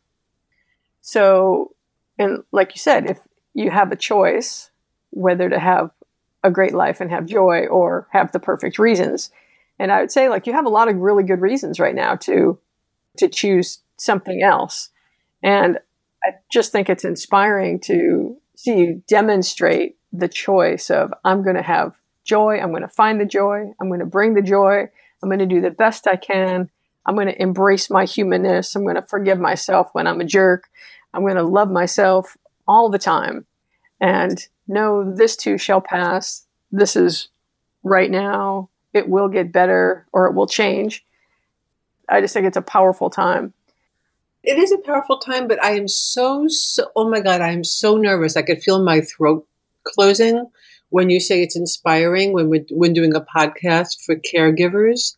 [0.99, 1.73] So,
[2.19, 3.19] and like you said, if
[3.53, 4.71] you have a choice
[5.11, 5.91] whether to have
[6.43, 9.31] a great life and have joy or have the perfect reasons,
[9.79, 12.15] and I would say like you have a lot of really good reasons right now
[12.17, 12.59] to
[13.17, 14.89] to choose something else,
[15.41, 15.79] and
[16.23, 21.61] I just think it's inspiring to see you demonstrate the choice of I'm going to
[21.61, 24.89] have joy, I'm going to find the joy, I'm going to bring the joy,
[25.21, 26.69] I'm going to do the best I can,
[27.05, 30.69] I'm going to embrace my humanness, I'm going to forgive myself when I'm a jerk,
[31.13, 33.45] I'm going to love myself all the time
[34.01, 36.45] and know this too shall pass.
[36.71, 37.29] This is
[37.83, 38.69] right now.
[38.95, 41.05] It will get better or it will change.
[42.07, 43.53] I just think it's a powerful time.
[44.41, 47.65] It is a powerful time, but I am so, so, oh my God, I am
[47.65, 48.37] so nervous.
[48.37, 49.45] I could feel my throat
[49.83, 50.49] closing
[50.89, 55.17] when you say it's inspiring when we're, when doing a podcast for caregivers.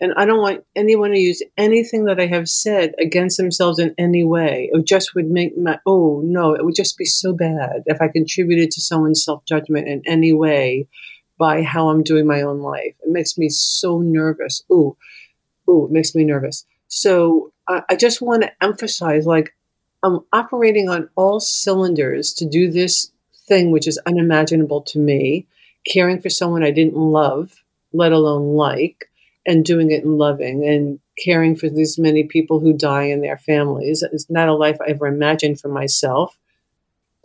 [0.00, 3.94] And I don't want anyone to use anything that I have said against themselves in
[3.98, 4.68] any way.
[4.72, 8.08] It just would make my, oh no, it would just be so bad if I
[8.08, 10.88] contributed to someone's self judgment in any way
[11.38, 12.94] by how I'm doing my own life.
[13.02, 14.62] It makes me so nervous.
[14.70, 14.96] Ooh,
[15.68, 16.64] ooh, it makes me nervous.
[16.88, 19.54] So uh, I just want to emphasize like,
[20.02, 23.10] I'm operating on all cylinders to do this
[23.48, 25.46] thing, which is unimaginable to me,
[25.86, 27.52] caring for someone I didn't love,
[27.92, 29.10] let alone like
[29.46, 33.38] and doing it and loving and caring for these many people who die in their
[33.38, 34.02] families.
[34.02, 36.36] It's not a life I ever imagined for myself.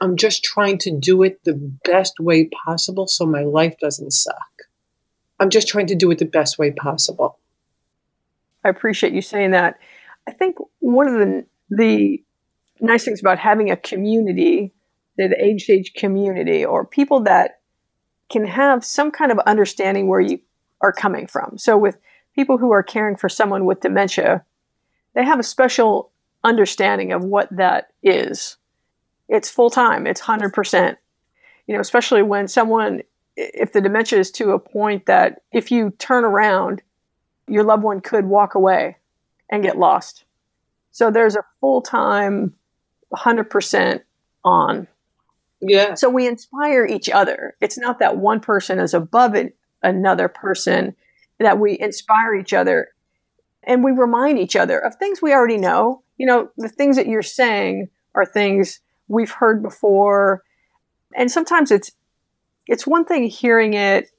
[0.02, 1.54] I'm just trying to do it the
[1.86, 4.64] best way possible so my life doesn't suck.
[5.39, 7.38] I'm just trying to do it the best way possible.
[8.66, 9.80] I appreciate you saying that.
[10.28, 12.24] I think one of the the
[12.82, 14.74] nice things about having a community,
[15.18, 17.60] the Age Sage community, or people that
[18.30, 20.39] can have some kind of understanding where you
[20.82, 21.58] are coming from.
[21.58, 21.97] So with
[22.36, 24.43] people who are caring for someone with dementia,
[25.14, 26.12] they have a special
[26.43, 28.58] understanding of what that is.
[29.32, 30.97] It's full time, it's 100%.
[31.65, 33.01] You know, especially when someone,
[33.38, 36.82] if the dementia is to a point that if you turn around,
[37.47, 38.97] your loved one could walk away
[39.49, 40.25] and get lost.
[40.91, 42.53] So there's a full time,
[43.13, 44.01] 100%
[44.43, 44.88] on.
[45.61, 45.93] Yeah.
[45.93, 47.55] So we inspire each other.
[47.61, 50.95] It's not that one person is above it, another person
[51.39, 52.89] that we inspire each other
[53.63, 56.03] and we remind each other of things we already know.
[56.17, 58.79] You know, the things that you're saying are things
[59.12, 60.43] we've heard before.
[61.16, 61.91] And sometimes it's
[62.68, 64.09] it's one thing hearing it,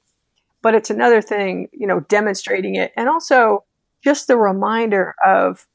[0.61, 2.93] but it's another thing, you know, demonstrating it.
[2.95, 3.63] And also
[4.03, 5.67] just the reminder of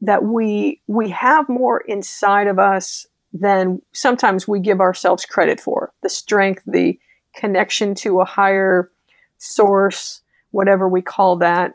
[0.00, 5.92] that we we have more inside of us than sometimes we give ourselves credit for.
[6.02, 6.98] The strength, the
[7.34, 8.90] connection to a higher
[9.38, 11.74] source, whatever we call that,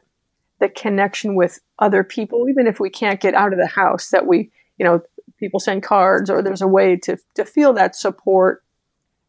[0.59, 4.25] the connection with other people, even if we can't get out of the house, that
[4.25, 5.01] we, you know,
[5.41, 8.63] people send cards or there's a way to, to feel that support,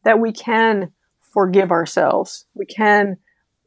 [0.04, 2.44] that we can forgive ourselves.
[2.54, 3.16] We can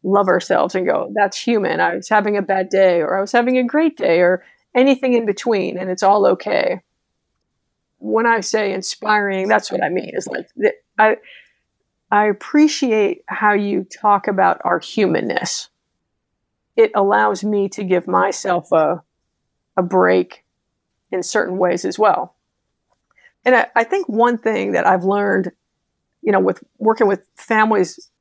[0.04, 1.82] love ourselves and go, that's human.
[1.82, 5.14] I was having a bad day or I was having a great day or anything
[5.14, 6.82] in between and it's all okay.
[7.98, 10.12] When I say inspiring, that's what I mean.
[10.14, 10.48] Is like
[11.00, 11.18] I
[12.12, 15.70] I appreciate how you talk about our humanness.
[16.76, 19.02] It allows me to give myself a,
[19.76, 20.46] a break
[21.12, 22.35] in certain ways as well.
[23.46, 25.52] And I, I think one thing that I've learned,
[26.22, 28.12] you know, with working with families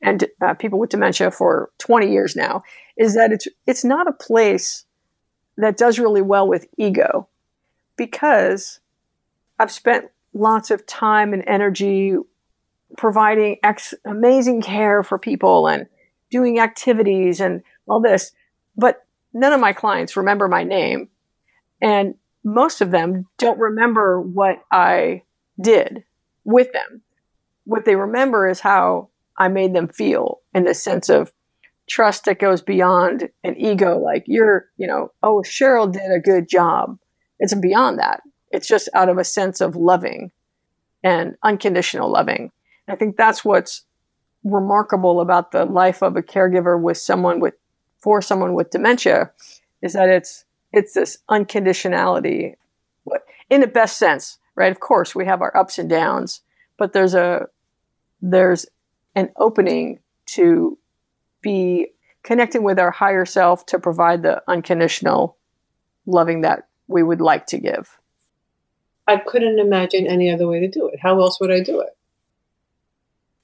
[0.00, 2.62] and uh, people with dementia for 20 years now,
[2.96, 4.84] is that it's it's not a place
[5.58, 7.28] that does really well with ego,
[7.96, 8.80] because
[9.58, 12.16] I've spent lots of time and energy
[12.96, 15.86] providing ex- amazing care for people and
[16.30, 18.32] doing activities and all this.
[18.76, 21.08] But none of my clients remember my name.
[21.80, 22.14] And
[22.44, 25.22] most of them don't remember what I
[25.60, 26.04] did
[26.44, 27.02] with them.
[27.64, 31.32] What they remember is how I made them feel in the sense of
[31.88, 36.48] trust that goes beyond an ego, like you're, you know, oh, Cheryl did a good
[36.48, 36.98] job.
[37.38, 38.22] It's beyond that.
[38.50, 40.30] It's just out of a sense of loving
[41.02, 42.50] and unconditional loving.
[42.88, 43.84] I think that's what's
[44.44, 47.54] remarkable about the life of a caregiver with someone with
[48.00, 49.30] for someone with dementia
[49.80, 52.54] is that it's it's this unconditionality
[53.50, 54.70] in the best sense right?
[54.70, 56.40] Of course we have our ups and downs
[56.78, 57.46] but there's a
[58.20, 58.66] there's
[59.14, 60.78] an opening to
[61.42, 61.88] be
[62.22, 65.36] connecting with our higher self to provide the unconditional
[66.06, 67.98] loving that we would like to give.
[69.06, 71.00] I couldn't imagine any other way to do it.
[71.00, 71.96] How else would i do it?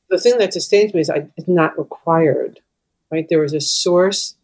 [0.09, 2.61] The thing that sustains me is I, it's not required,
[3.11, 3.29] right?
[3.29, 4.37] There is a source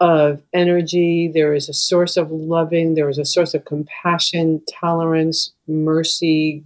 [0.00, 5.52] of energy, there is a source of loving, there is a source of compassion, tolerance,
[5.68, 6.64] mercy,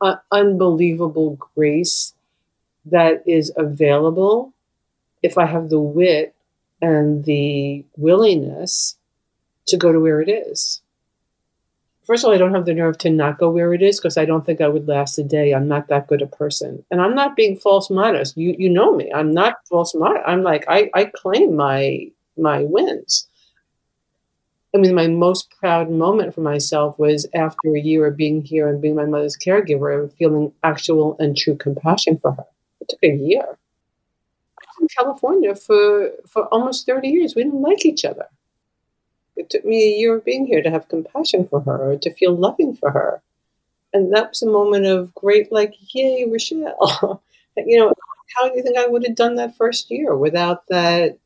[0.00, 2.14] uh, unbelievable grace
[2.84, 4.52] that is available
[5.22, 6.34] if I have the wit
[6.82, 8.96] and the willingness
[9.66, 10.82] to go to where it is.
[12.04, 14.16] first of all, I don't have the nerve to not go where it is because
[14.16, 15.52] I don't think I would last a day.
[15.52, 16.84] I'm not that good a person.
[16.90, 18.36] And I'm not being false modest.
[18.36, 19.12] You you know me.
[19.12, 20.24] I'm not false modest.
[20.26, 23.28] I'm like I, I claim my my wins.
[24.74, 28.68] I mean, my most proud moment for myself was after a year of being here
[28.68, 32.46] and being my mother's caregiver and feeling actual and true compassion for her.
[32.80, 33.58] It took a year.
[34.80, 37.34] in California for for almost 30 years.
[37.34, 38.28] We didn't like each other
[39.36, 42.34] it took me a year of being here to have compassion for her, to feel
[42.34, 43.22] loving for her.
[43.92, 47.22] And that was a moment of great, like, yay, Rochelle.
[47.56, 47.92] you know,
[48.36, 51.18] how do you think I would have done that first year without that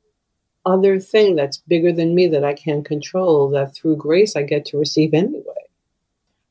[0.66, 4.64] other thing that's bigger than me that I can't control, that through grace I get
[4.66, 5.42] to receive anyway?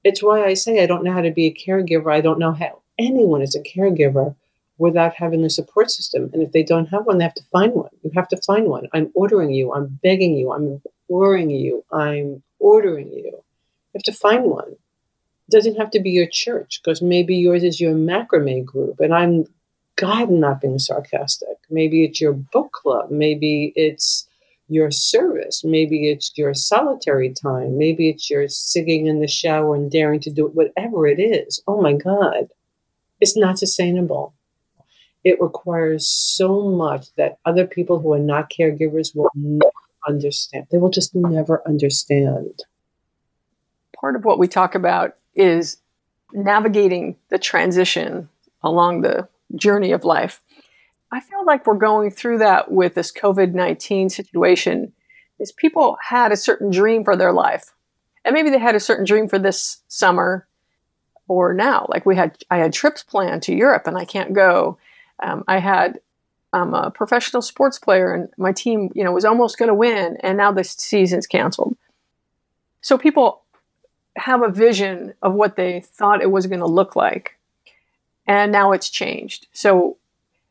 [0.03, 2.13] It's why I say I don't know how to be a caregiver.
[2.13, 4.35] I don't know how anyone is a caregiver
[4.77, 6.29] without having a support system.
[6.33, 7.89] And if they don't have one, they have to find one.
[8.01, 8.87] You have to find one.
[8.93, 9.73] I'm ordering you.
[9.73, 10.51] I'm begging you.
[10.53, 11.83] I'm imploring you.
[11.91, 13.25] I'm ordering you.
[13.25, 13.43] You
[13.93, 14.71] have to find one.
[14.71, 19.01] It doesn't have to be your church because maybe yours is your macrame group.
[19.01, 19.45] And I'm,
[19.99, 21.57] God, not being sarcastic.
[21.69, 23.11] Maybe it's your book club.
[23.11, 24.27] Maybe it's
[24.67, 25.63] your service.
[25.63, 27.77] Maybe it's your solitary time.
[27.77, 31.61] Maybe it's your singing in the shower and daring to do it, whatever it is.
[31.67, 32.49] Oh my God.
[33.19, 34.33] It's not sustainable
[35.23, 39.71] it requires so much that other people who are not caregivers will never
[40.07, 40.67] understand.
[40.71, 42.63] They will just never understand.
[43.99, 45.77] Part of what we talk about is
[46.31, 48.29] navigating the transition
[48.63, 50.41] along the journey of life.
[51.11, 54.93] I feel like we're going through that with this COVID 19 situation.
[55.39, 57.73] Is people had a certain dream for their life.
[58.25, 60.45] And maybe they had a certain dream for this summer
[61.29, 61.85] or now.
[61.87, 64.77] Like we had, I had trips planned to Europe and I can't go
[65.21, 65.99] um, I had
[66.51, 70.17] I'm a professional sports player, and my team, you know, was almost going to win,
[70.21, 71.77] and now the season's canceled.
[72.81, 73.43] So people
[74.17, 77.37] have a vision of what they thought it was going to look like,
[78.29, 79.47] and now it's changed.
[79.53, 79.97] So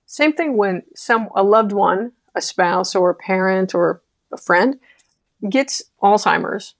[0.05, 4.03] same thing when some a loved one, a spouse or a parent or
[4.33, 4.81] a friend
[5.49, 6.75] gets Alzheimer's,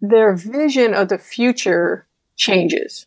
[0.00, 3.06] their vision of the future changes.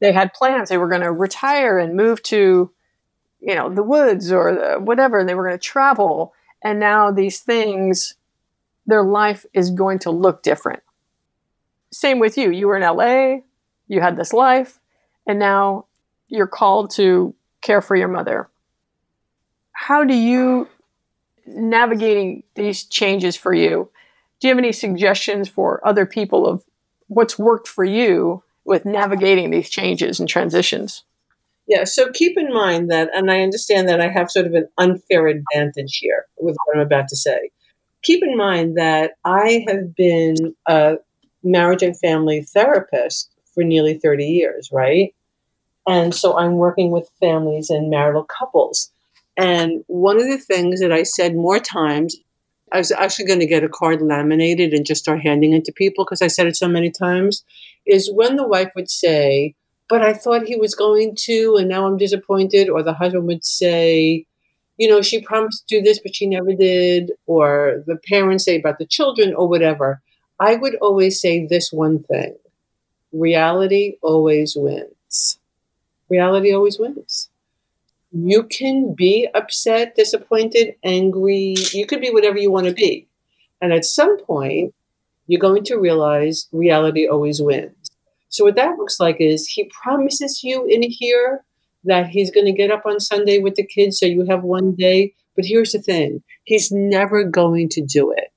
[0.00, 2.72] They had plans; they were going to retire and move to
[3.40, 6.32] you know, the woods or the whatever, and they were going to travel.
[6.62, 8.14] And now these things,
[8.86, 10.82] their life is going to look different.
[11.92, 12.50] Same with you.
[12.50, 13.42] You were in LA,
[13.86, 14.80] you had this life,
[15.26, 15.84] and now
[16.28, 18.48] you're called to care for your mother.
[19.72, 20.68] How do you
[21.46, 23.90] navigating these changes for you?
[24.40, 26.64] Do you have any suggestions for other people of
[27.08, 31.04] what's worked for you with navigating these changes and transitions?
[31.66, 34.68] Yeah, so keep in mind that, and I understand that I have sort of an
[34.76, 37.50] unfair advantage here with what I'm about to say.
[38.02, 40.96] Keep in mind that I have been a
[41.42, 45.14] marriage and family therapist for nearly 30 years, right?
[45.86, 48.90] And so I'm working with families and marital couples.
[49.36, 52.16] And one of the things that I said more times,
[52.72, 55.72] I was actually going to get a card laminated and just start handing it to
[55.72, 57.44] people because I said it so many times,
[57.86, 59.54] is when the wife would say,
[59.88, 62.70] but I thought he was going to, and now I'm disappointed.
[62.70, 64.26] Or the husband would say,
[64.78, 67.12] you know, she promised to do this, but she never did.
[67.26, 70.00] Or the parents say about the children or whatever.
[70.40, 72.36] I would always say this one thing
[73.12, 75.38] reality always wins.
[76.14, 77.28] Reality always wins.
[78.12, 81.56] You can be upset, disappointed, angry.
[81.72, 83.08] You could be whatever you want to be.
[83.60, 84.74] And at some point,
[85.26, 87.90] you're going to realize reality always wins.
[88.28, 91.42] So what that looks like is he promises you in here
[91.82, 94.76] that he's going to get up on Sunday with the kids so you have one
[94.76, 95.14] day.
[95.34, 96.22] But here's the thing.
[96.44, 98.30] He's never going to do it.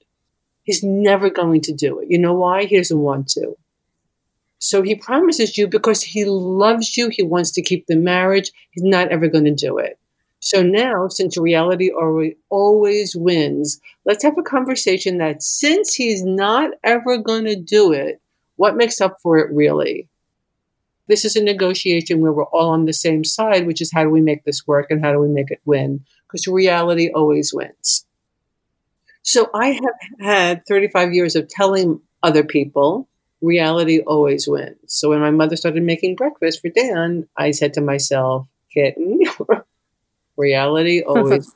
[0.63, 2.07] He's never going to do it.
[2.09, 2.65] You know why?
[2.65, 3.55] He doesn't want to.
[4.60, 7.10] So he promises you because he loves you.
[7.10, 8.51] He wants to keep the marriage.
[8.72, 9.99] He's not ever going to do it.
[10.39, 11.91] So now, since reality
[12.49, 18.22] always wins, let's have a conversation that since he's not ever going to do it,
[18.55, 20.08] what makes up for it really?
[21.08, 24.10] This is a negotiation where we're all on the same side, which is how do
[24.10, 26.03] we make this work and how do we make it win?
[26.28, 28.05] Because reality always wins.
[29.22, 33.08] So I have had 35 years of telling other people
[33.41, 34.77] reality always wins.
[34.88, 39.21] So when my mother started making breakfast for Dan, I said to myself, kitten,
[40.38, 41.53] reality always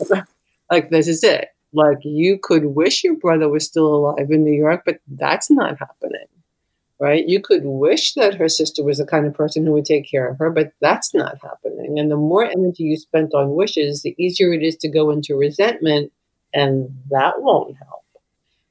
[0.70, 1.48] like this is it.
[1.72, 5.78] Like you could wish your brother was still alive in New York, but that's not
[5.78, 6.26] happening
[7.00, 7.28] right?
[7.28, 10.28] You could wish that her sister was the kind of person who would take care
[10.28, 11.98] of her, but that's not happening.
[11.98, 15.36] And the more energy you spent on wishes, the easier it is to go into
[15.36, 16.12] resentment,
[16.52, 17.97] and that won't help.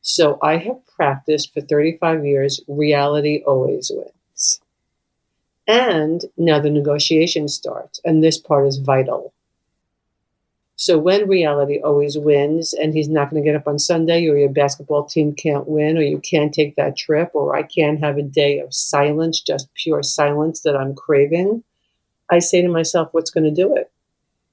[0.09, 4.61] So I have practiced for 35 years reality always wins.
[5.67, 9.33] And now the negotiation starts, and this part is vital.
[10.77, 14.37] So when reality always wins and he's not going to get up on Sunday or
[14.37, 18.17] your basketball team can't win or you can't take that trip or I can't have
[18.17, 21.65] a day of silence, just pure silence that I'm craving,
[22.31, 23.91] I say to myself, what's going to do it?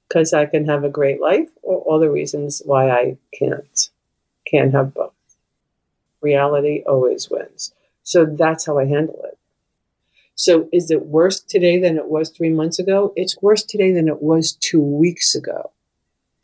[0.09, 3.89] Because I can have a great life or all the reasons why I can't.
[4.45, 5.14] Can't have both.
[6.25, 7.73] Reality always wins.
[8.03, 9.37] So that's how I handle it.
[10.35, 13.13] So is it worse today than it was three months ago?
[13.15, 15.71] It's worse today than it was two weeks ago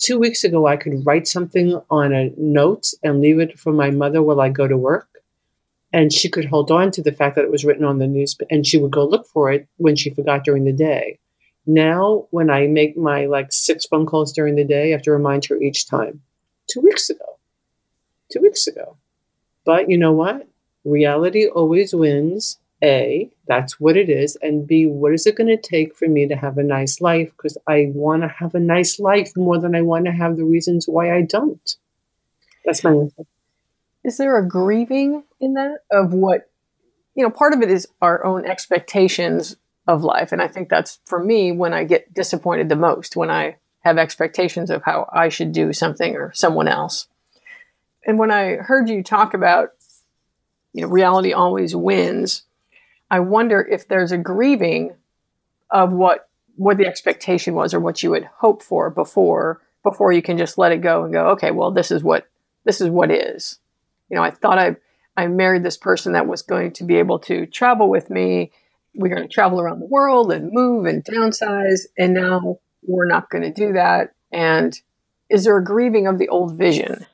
[0.02, 3.92] two weeks ago, I could write something on a note and leave it for my
[3.92, 5.08] mother while I go to work.
[5.94, 8.36] And she could hold on to the fact that it was written on the news
[8.50, 11.20] and she would go look for it when she forgot during the day.
[11.68, 15.12] Now, when I make my like six phone calls during the day, I have to
[15.12, 16.22] remind her each time.
[16.68, 17.38] Two weeks ago.
[18.32, 18.98] Two weeks ago.
[19.66, 20.47] But you know what?
[20.84, 22.57] Reality always wins.
[22.84, 24.36] A, that's what it is.
[24.41, 27.32] And B, what is it going to take for me to have a nice life?
[27.38, 30.45] Because I want to have a nice life more than I want to have the
[30.45, 31.76] reasons why I don't.
[32.66, 33.24] That's my answer.
[34.03, 36.49] Is there a grieving in that of what,
[37.14, 39.57] you know, part of it is our own expectations
[39.88, 40.32] of life.
[40.32, 43.97] And I think that's for me when I get disappointed the most, when I have
[43.97, 47.07] expectations of how I should do something or someone else.
[48.06, 49.70] And when I heard you talk about,
[50.74, 52.43] you know, reality always wins,
[53.10, 54.95] I wonder if there's a grieving
[55.70, 60.22] of what what the expectation was or what you had hoped for before before you
[60.22, 62.28] can just let it go and go, okay, well, this is what
[62.66, 63.60] this is what is.
[64.10, 64.76] You know, I thought I
[65.18, 68.52] I married this person that was going to be able to travel with me.
[68.95, 73.30] We're going to travel around the world and move and downsize, and now we're not
[73.30, 74.14] going to do that.
[74.32, 74.80] And
[75.30, 77.06] is there a grieving of the old vision?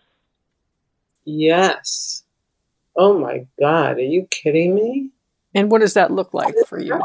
[1.28, 2.24] Yes.
[2.96, 5.10] Oh my God, are you kidding me?
[5.54, 7.02] And what does that look like for you?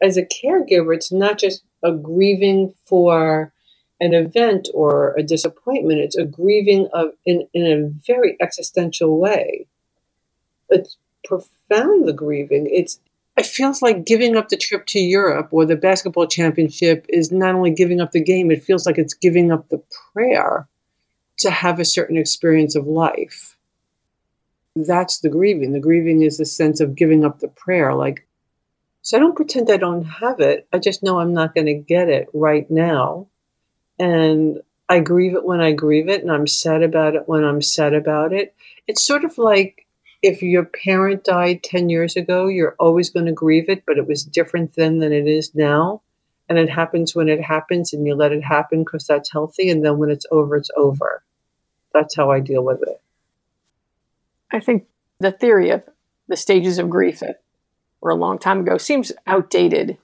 [0.00, 3.52] As a caregiver, it's not just a grieving for
[4.00, 9.66] an event or a disappointment, it's a grieving of in, in a very existential way.
[10.70, 12.68] It's profound the grieving.
[12.72, 13.00] It's
[13.36, 17.54] it feels like giving up the trip to Europe or the basketball championship is not
[17.54, 19.82] only giving up the game, it feels like it's giving up the
[20.14, 20.66] prayer
[21.40, 23.56] to have a certain experience of life
[24.76, 25.72] that's the grieving.
[25.72, 27.94] The grieving is the sense of giving up the prayer.
[27.94, 28.26] Like,
[29.02, 30.66] so I don't pretend I don't have it.
[30.72, 33.26] I just know I'm not going to get it right now.
[33.98, 37.62] And I grieve it when I grieve it, and I'm sad about it when I'm
[37.62, 38.54] sad about it.
[38.86, 39.86] It's sort of like
[40.22, 44.06] if your parent died 10 years ago, you're always going to grieve it, but it
[44.06, 46.02] was different then than it is now.
[46.48, 49.70] And it happens when it happens, and you let it happen because that's healthy.
[49.70, 51.22] And then when it's over, it's over.
[51.92, 53.00] That's how I deal with it.
[54.52, 54.86] I think
[55.18, 55.82] the theory of
[56.28, 57.42] the stages of grief that
[58.00, 59.98] were a long time ago seems outdated.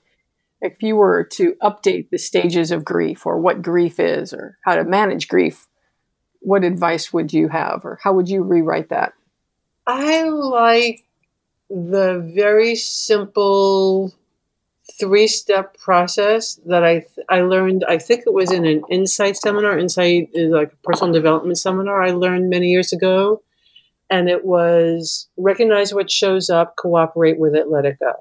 [0.61, 4.75] If you were to update the stages of grief or what grief is or how
[4.75, 5.67] to manage grief,
[6.39, 9.13] what advice would you have or how would you rewrite that?
[9.85, 11.05] I like
[11.69, 14.13] the very simple
[14.99, 17.85] three step process that I th- I learned.
[17.87, 19.77] I think it was in an insight seminar.
[19.77, 23.41] Insight is like a personal development seminar I learned many years ago
[24.09, 28.13] and it was recognize what shows up, cooperate with it, let it go.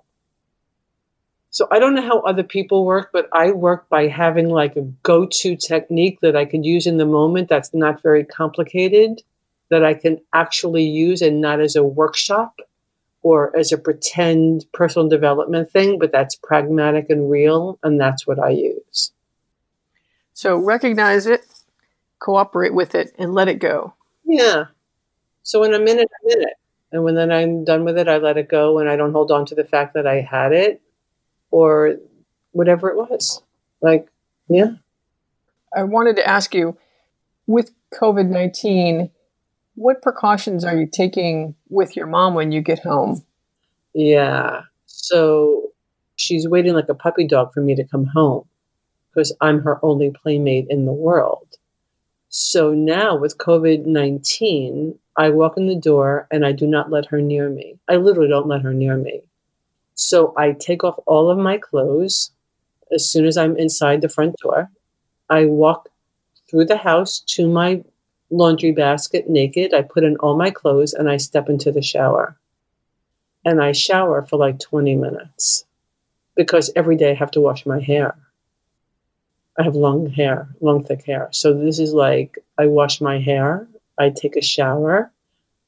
[1.51, 4.83] So I don't know how other people work, but I work by having like a
[5.03, 9.23] go to technique that I could use in the moment that's not very complicated,
[9.71, 12.61] that I can actually use and not as a workshop
[13.27, 17.77] or as a pretend personal development thing, but that's pragmatic and real.
[17.83, 19.11] And that's what I use.
[20.33, 21.41] So recognize it,
[22.21, 23.95] cooperate with it, and let it go.
[24.25, 24.67] Yeah.
[25.43, 26.55] So in a minute, in it.
[26.93, 29.33] And when then I'm done with it, I let it go and I don't hold
[29.33, 30.81] on to the fact that I had it
[31.51, 31.97] or
[32.53, 33.43] whatever it was.
[33.81, 34.07] Like,
[34.49, 34.75] yeah.
[35.75, 36.79] I wanted to ask you
[37.49, 39.11] with COVID 19,
[39.77, 43.23] what precautions are you taking with your mom when you get home?
[43.95, 44.63] Yeah.
[44.87, 45.71] So
[46.17, 48.49] she's waiting like a puppy dog for me to come home
[49.11, 51.47] because I'm her only playmate in the world.
[52.29, 57.07] So now with COVID 19, I walk in the door and I do not let
[57.07, 57.79] her near me.
[57.89, 59.23] I literally don't let her near me.
[59.95, 62.31] So I take off all of my clothes
[62.93, 64.71] as soon as I'm inside the front door.
[65.29, 65.89] I walk
[66.49, 67.83] through the house to my
[68.31, 69.75] laundry basket naked.
[69.75, 72.37] I put in all my clothes and I step into the shower.
[73.45, 75.65] And I shower for like 20 minutes
[76.35, 78.17] because every day I have to wash my hair.
[79.59, 81.29] I have long hair, long, thick hair.
[81.33, 83.69] So this is like I wash my hair
[83.99, 85.11] I take a shower.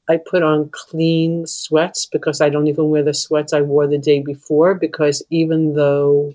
[0.07, 3.97] I put on clean sweats because I don't even wear the sweats I wore the
[3.97, 6.33] day before because even though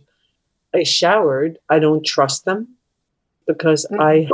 [0.73, 2.77] I showered, I don't trust them
[3.47, 4.01] because mm-hmm.
[4.01, 4.29] I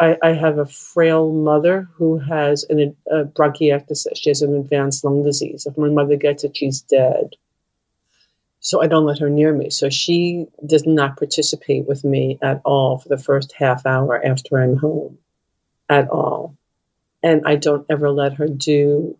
[0.00, 4.16] I, I, have a frail mother who has an, a bronchiectasis.
[4.16, 5.66] She has an advanced lung disease.
[5.66, 7.36] If my mother gets it, she's dead.
[8.60, 9.68] So I don't let her near me.
[9.68, 14.58] So she does not participate with me at all for the first half hour after
[14.58, 15.18] I'm home,
[15.88, 16.56] at all.
[17.22, 19.18] And I don't ever let her do,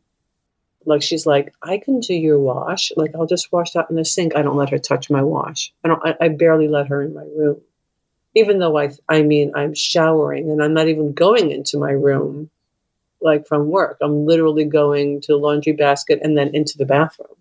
[0.87, 2.91] like, she's like, I can do your wash.
[2.97, 4.35] Like, I'll just wash that in the sink.
[4.35, 5.73] I don't let her touch my wash.
[5.85, 7.61] I don't, I, I barely let her in my room
[8.35, 12.51] even though I, I mean, I'm showering and I'm not even going into my room
[13.21, 13.99] like from work.
[14.01, 17.37] I'm literally going to laundry basket and then into the bathroom.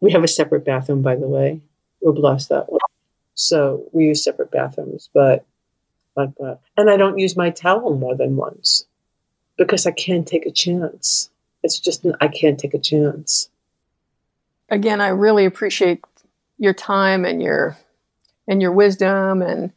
[0.00, 1.60] We have a separate bathroom, by the way.
[2.00, 2.78] We're blessed that way.
[3.34, 5.44] So we use separate bathrooms, but
[6.16, 6.60] like that.
[6.76, 8.86] And I don't use my towel more than once
[9.56, 11.30] because I can't take a chance.
[11.62, 13.48] It's just, I can't take a chance.
[14.68, 16.04] Again, I really appreciate
[16.58, 17.76] your time and your
[18.48, 19.72] and your wisdom and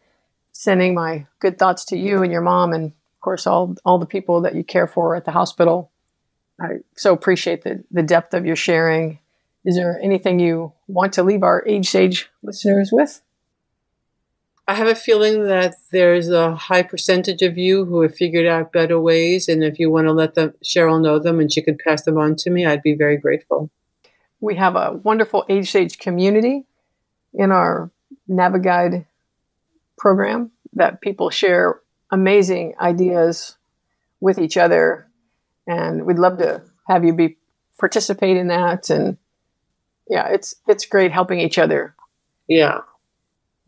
[0.66, 4.06] sending my good thoughts to you and your mom, and of course all all the
[4.06, 5.92] people that you care for at the hospital.
[6.60, 9.20] I so appreciate the the depth of your sharing.
[9.64, 13.22] Is there anything you want to leave our Age Sage listeners with?
[14.68, 18.74] I have a feeling that there's a high percentage of you who have figured out
[18.74, 21.78] better ways, and if you want to let them, Cheryl know them, and she could
[21.78, 23.70] pass them on to me, I'd be very grateful.
[24.40, 26.66] We have a wonderful age sage community
[27.34, 27.92] in our
[28.28, 29.06] Naviguide
[29.98, 31.80] program that people share
[32.12, 33.58] amazing ideas
[34.20, 35.08] with each other.
[35.68, 37.38] And we'd love to have you be
[37.80, 38.90] participate in that.
[38.90, 39.18] And
[40.08, 41.96] yeah, it's it's great helping each other.
[42.48, 42.82] Yeah.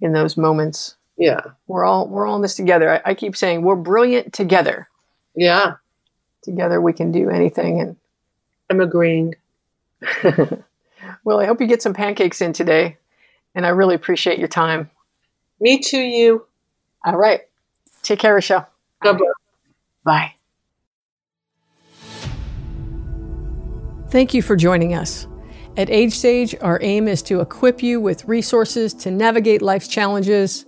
[0.01, 0.95] In those moments.
[1.17, 1.41] Yeah.
[1.65, 2.91] We're all we're all in this together.
[2.91, 4.87] I, I keep saying we're brilliant together.
[5.35, 5.75] Yeah.
[6.43, 7.95] Together we can do anything and
[8.69, 9.35] I'm agreeing.
[11.23, 12.97] well, I hope you get some pancakes in today.
[13.55, 14.91] And I really appreciate your time.
[15.59, 16.45] Me too, you.
[17.05, 17.41] All right.
[18.03, 18.67] Take care, Rochelle.
[19.01, 19.17] Bye.
[20.03, 20.33] Bye.
[24.09, 25.27] Thank you for joining us.
[25.75, 30.65] At Age Sage, our aim is to equip you with resources to navigate life's challenges,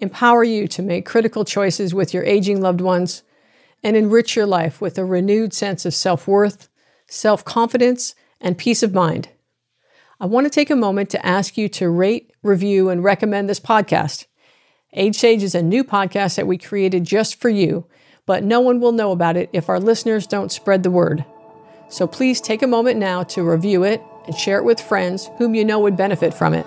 [0.00, 3.22] empower you to make critical choices with your aging loved ones,
[3.82, 6.68] and enrich your life with a renewed sense of self worth,
[7.08, 9.28] self confidence, and peace of mind.
[10.18, 13.60] I want to take a moment to ask you to rate, review, and recommend this
[13.60, 14.26] podcast.
[14.92, 17.86] Age Sage is a new podcast that we created just for you,
[18.26, 21.24] but no one will know about it if our listeners don't spread the word.
[21.88, 25.54] So please take a moment now to review it and share it with friends whom
[25.54, 26.66] you know would benefit from it.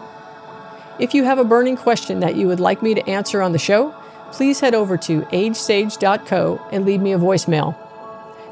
[1.00, 3.60] If you have a burning question that you would like me to answer on the
[3.60, 3.94] show,
[4.32, 7.76] please head over to agesage.co and leave me a voicemail.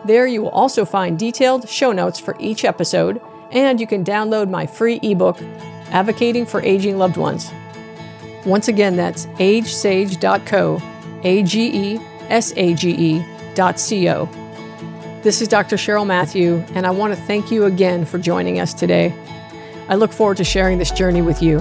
[0.06, 4.50] There you will also find detailed show notes for each episode and you can download
[4.50, 5.42] my free ebook,
[5.92, 7.52] Advocating for Aging Loved Ones.
[8.46, 10.82] Once again, that's agesage.co,
[11.24, 14.26] A G E S A G E dot C O.
[15.22, 15.76] This is Dr.
[15.76, 19.14] Cheryl Matthew, and I want to thank you again for joining us today.
[19.88, 21.60] I look forward to sharing this journey with you.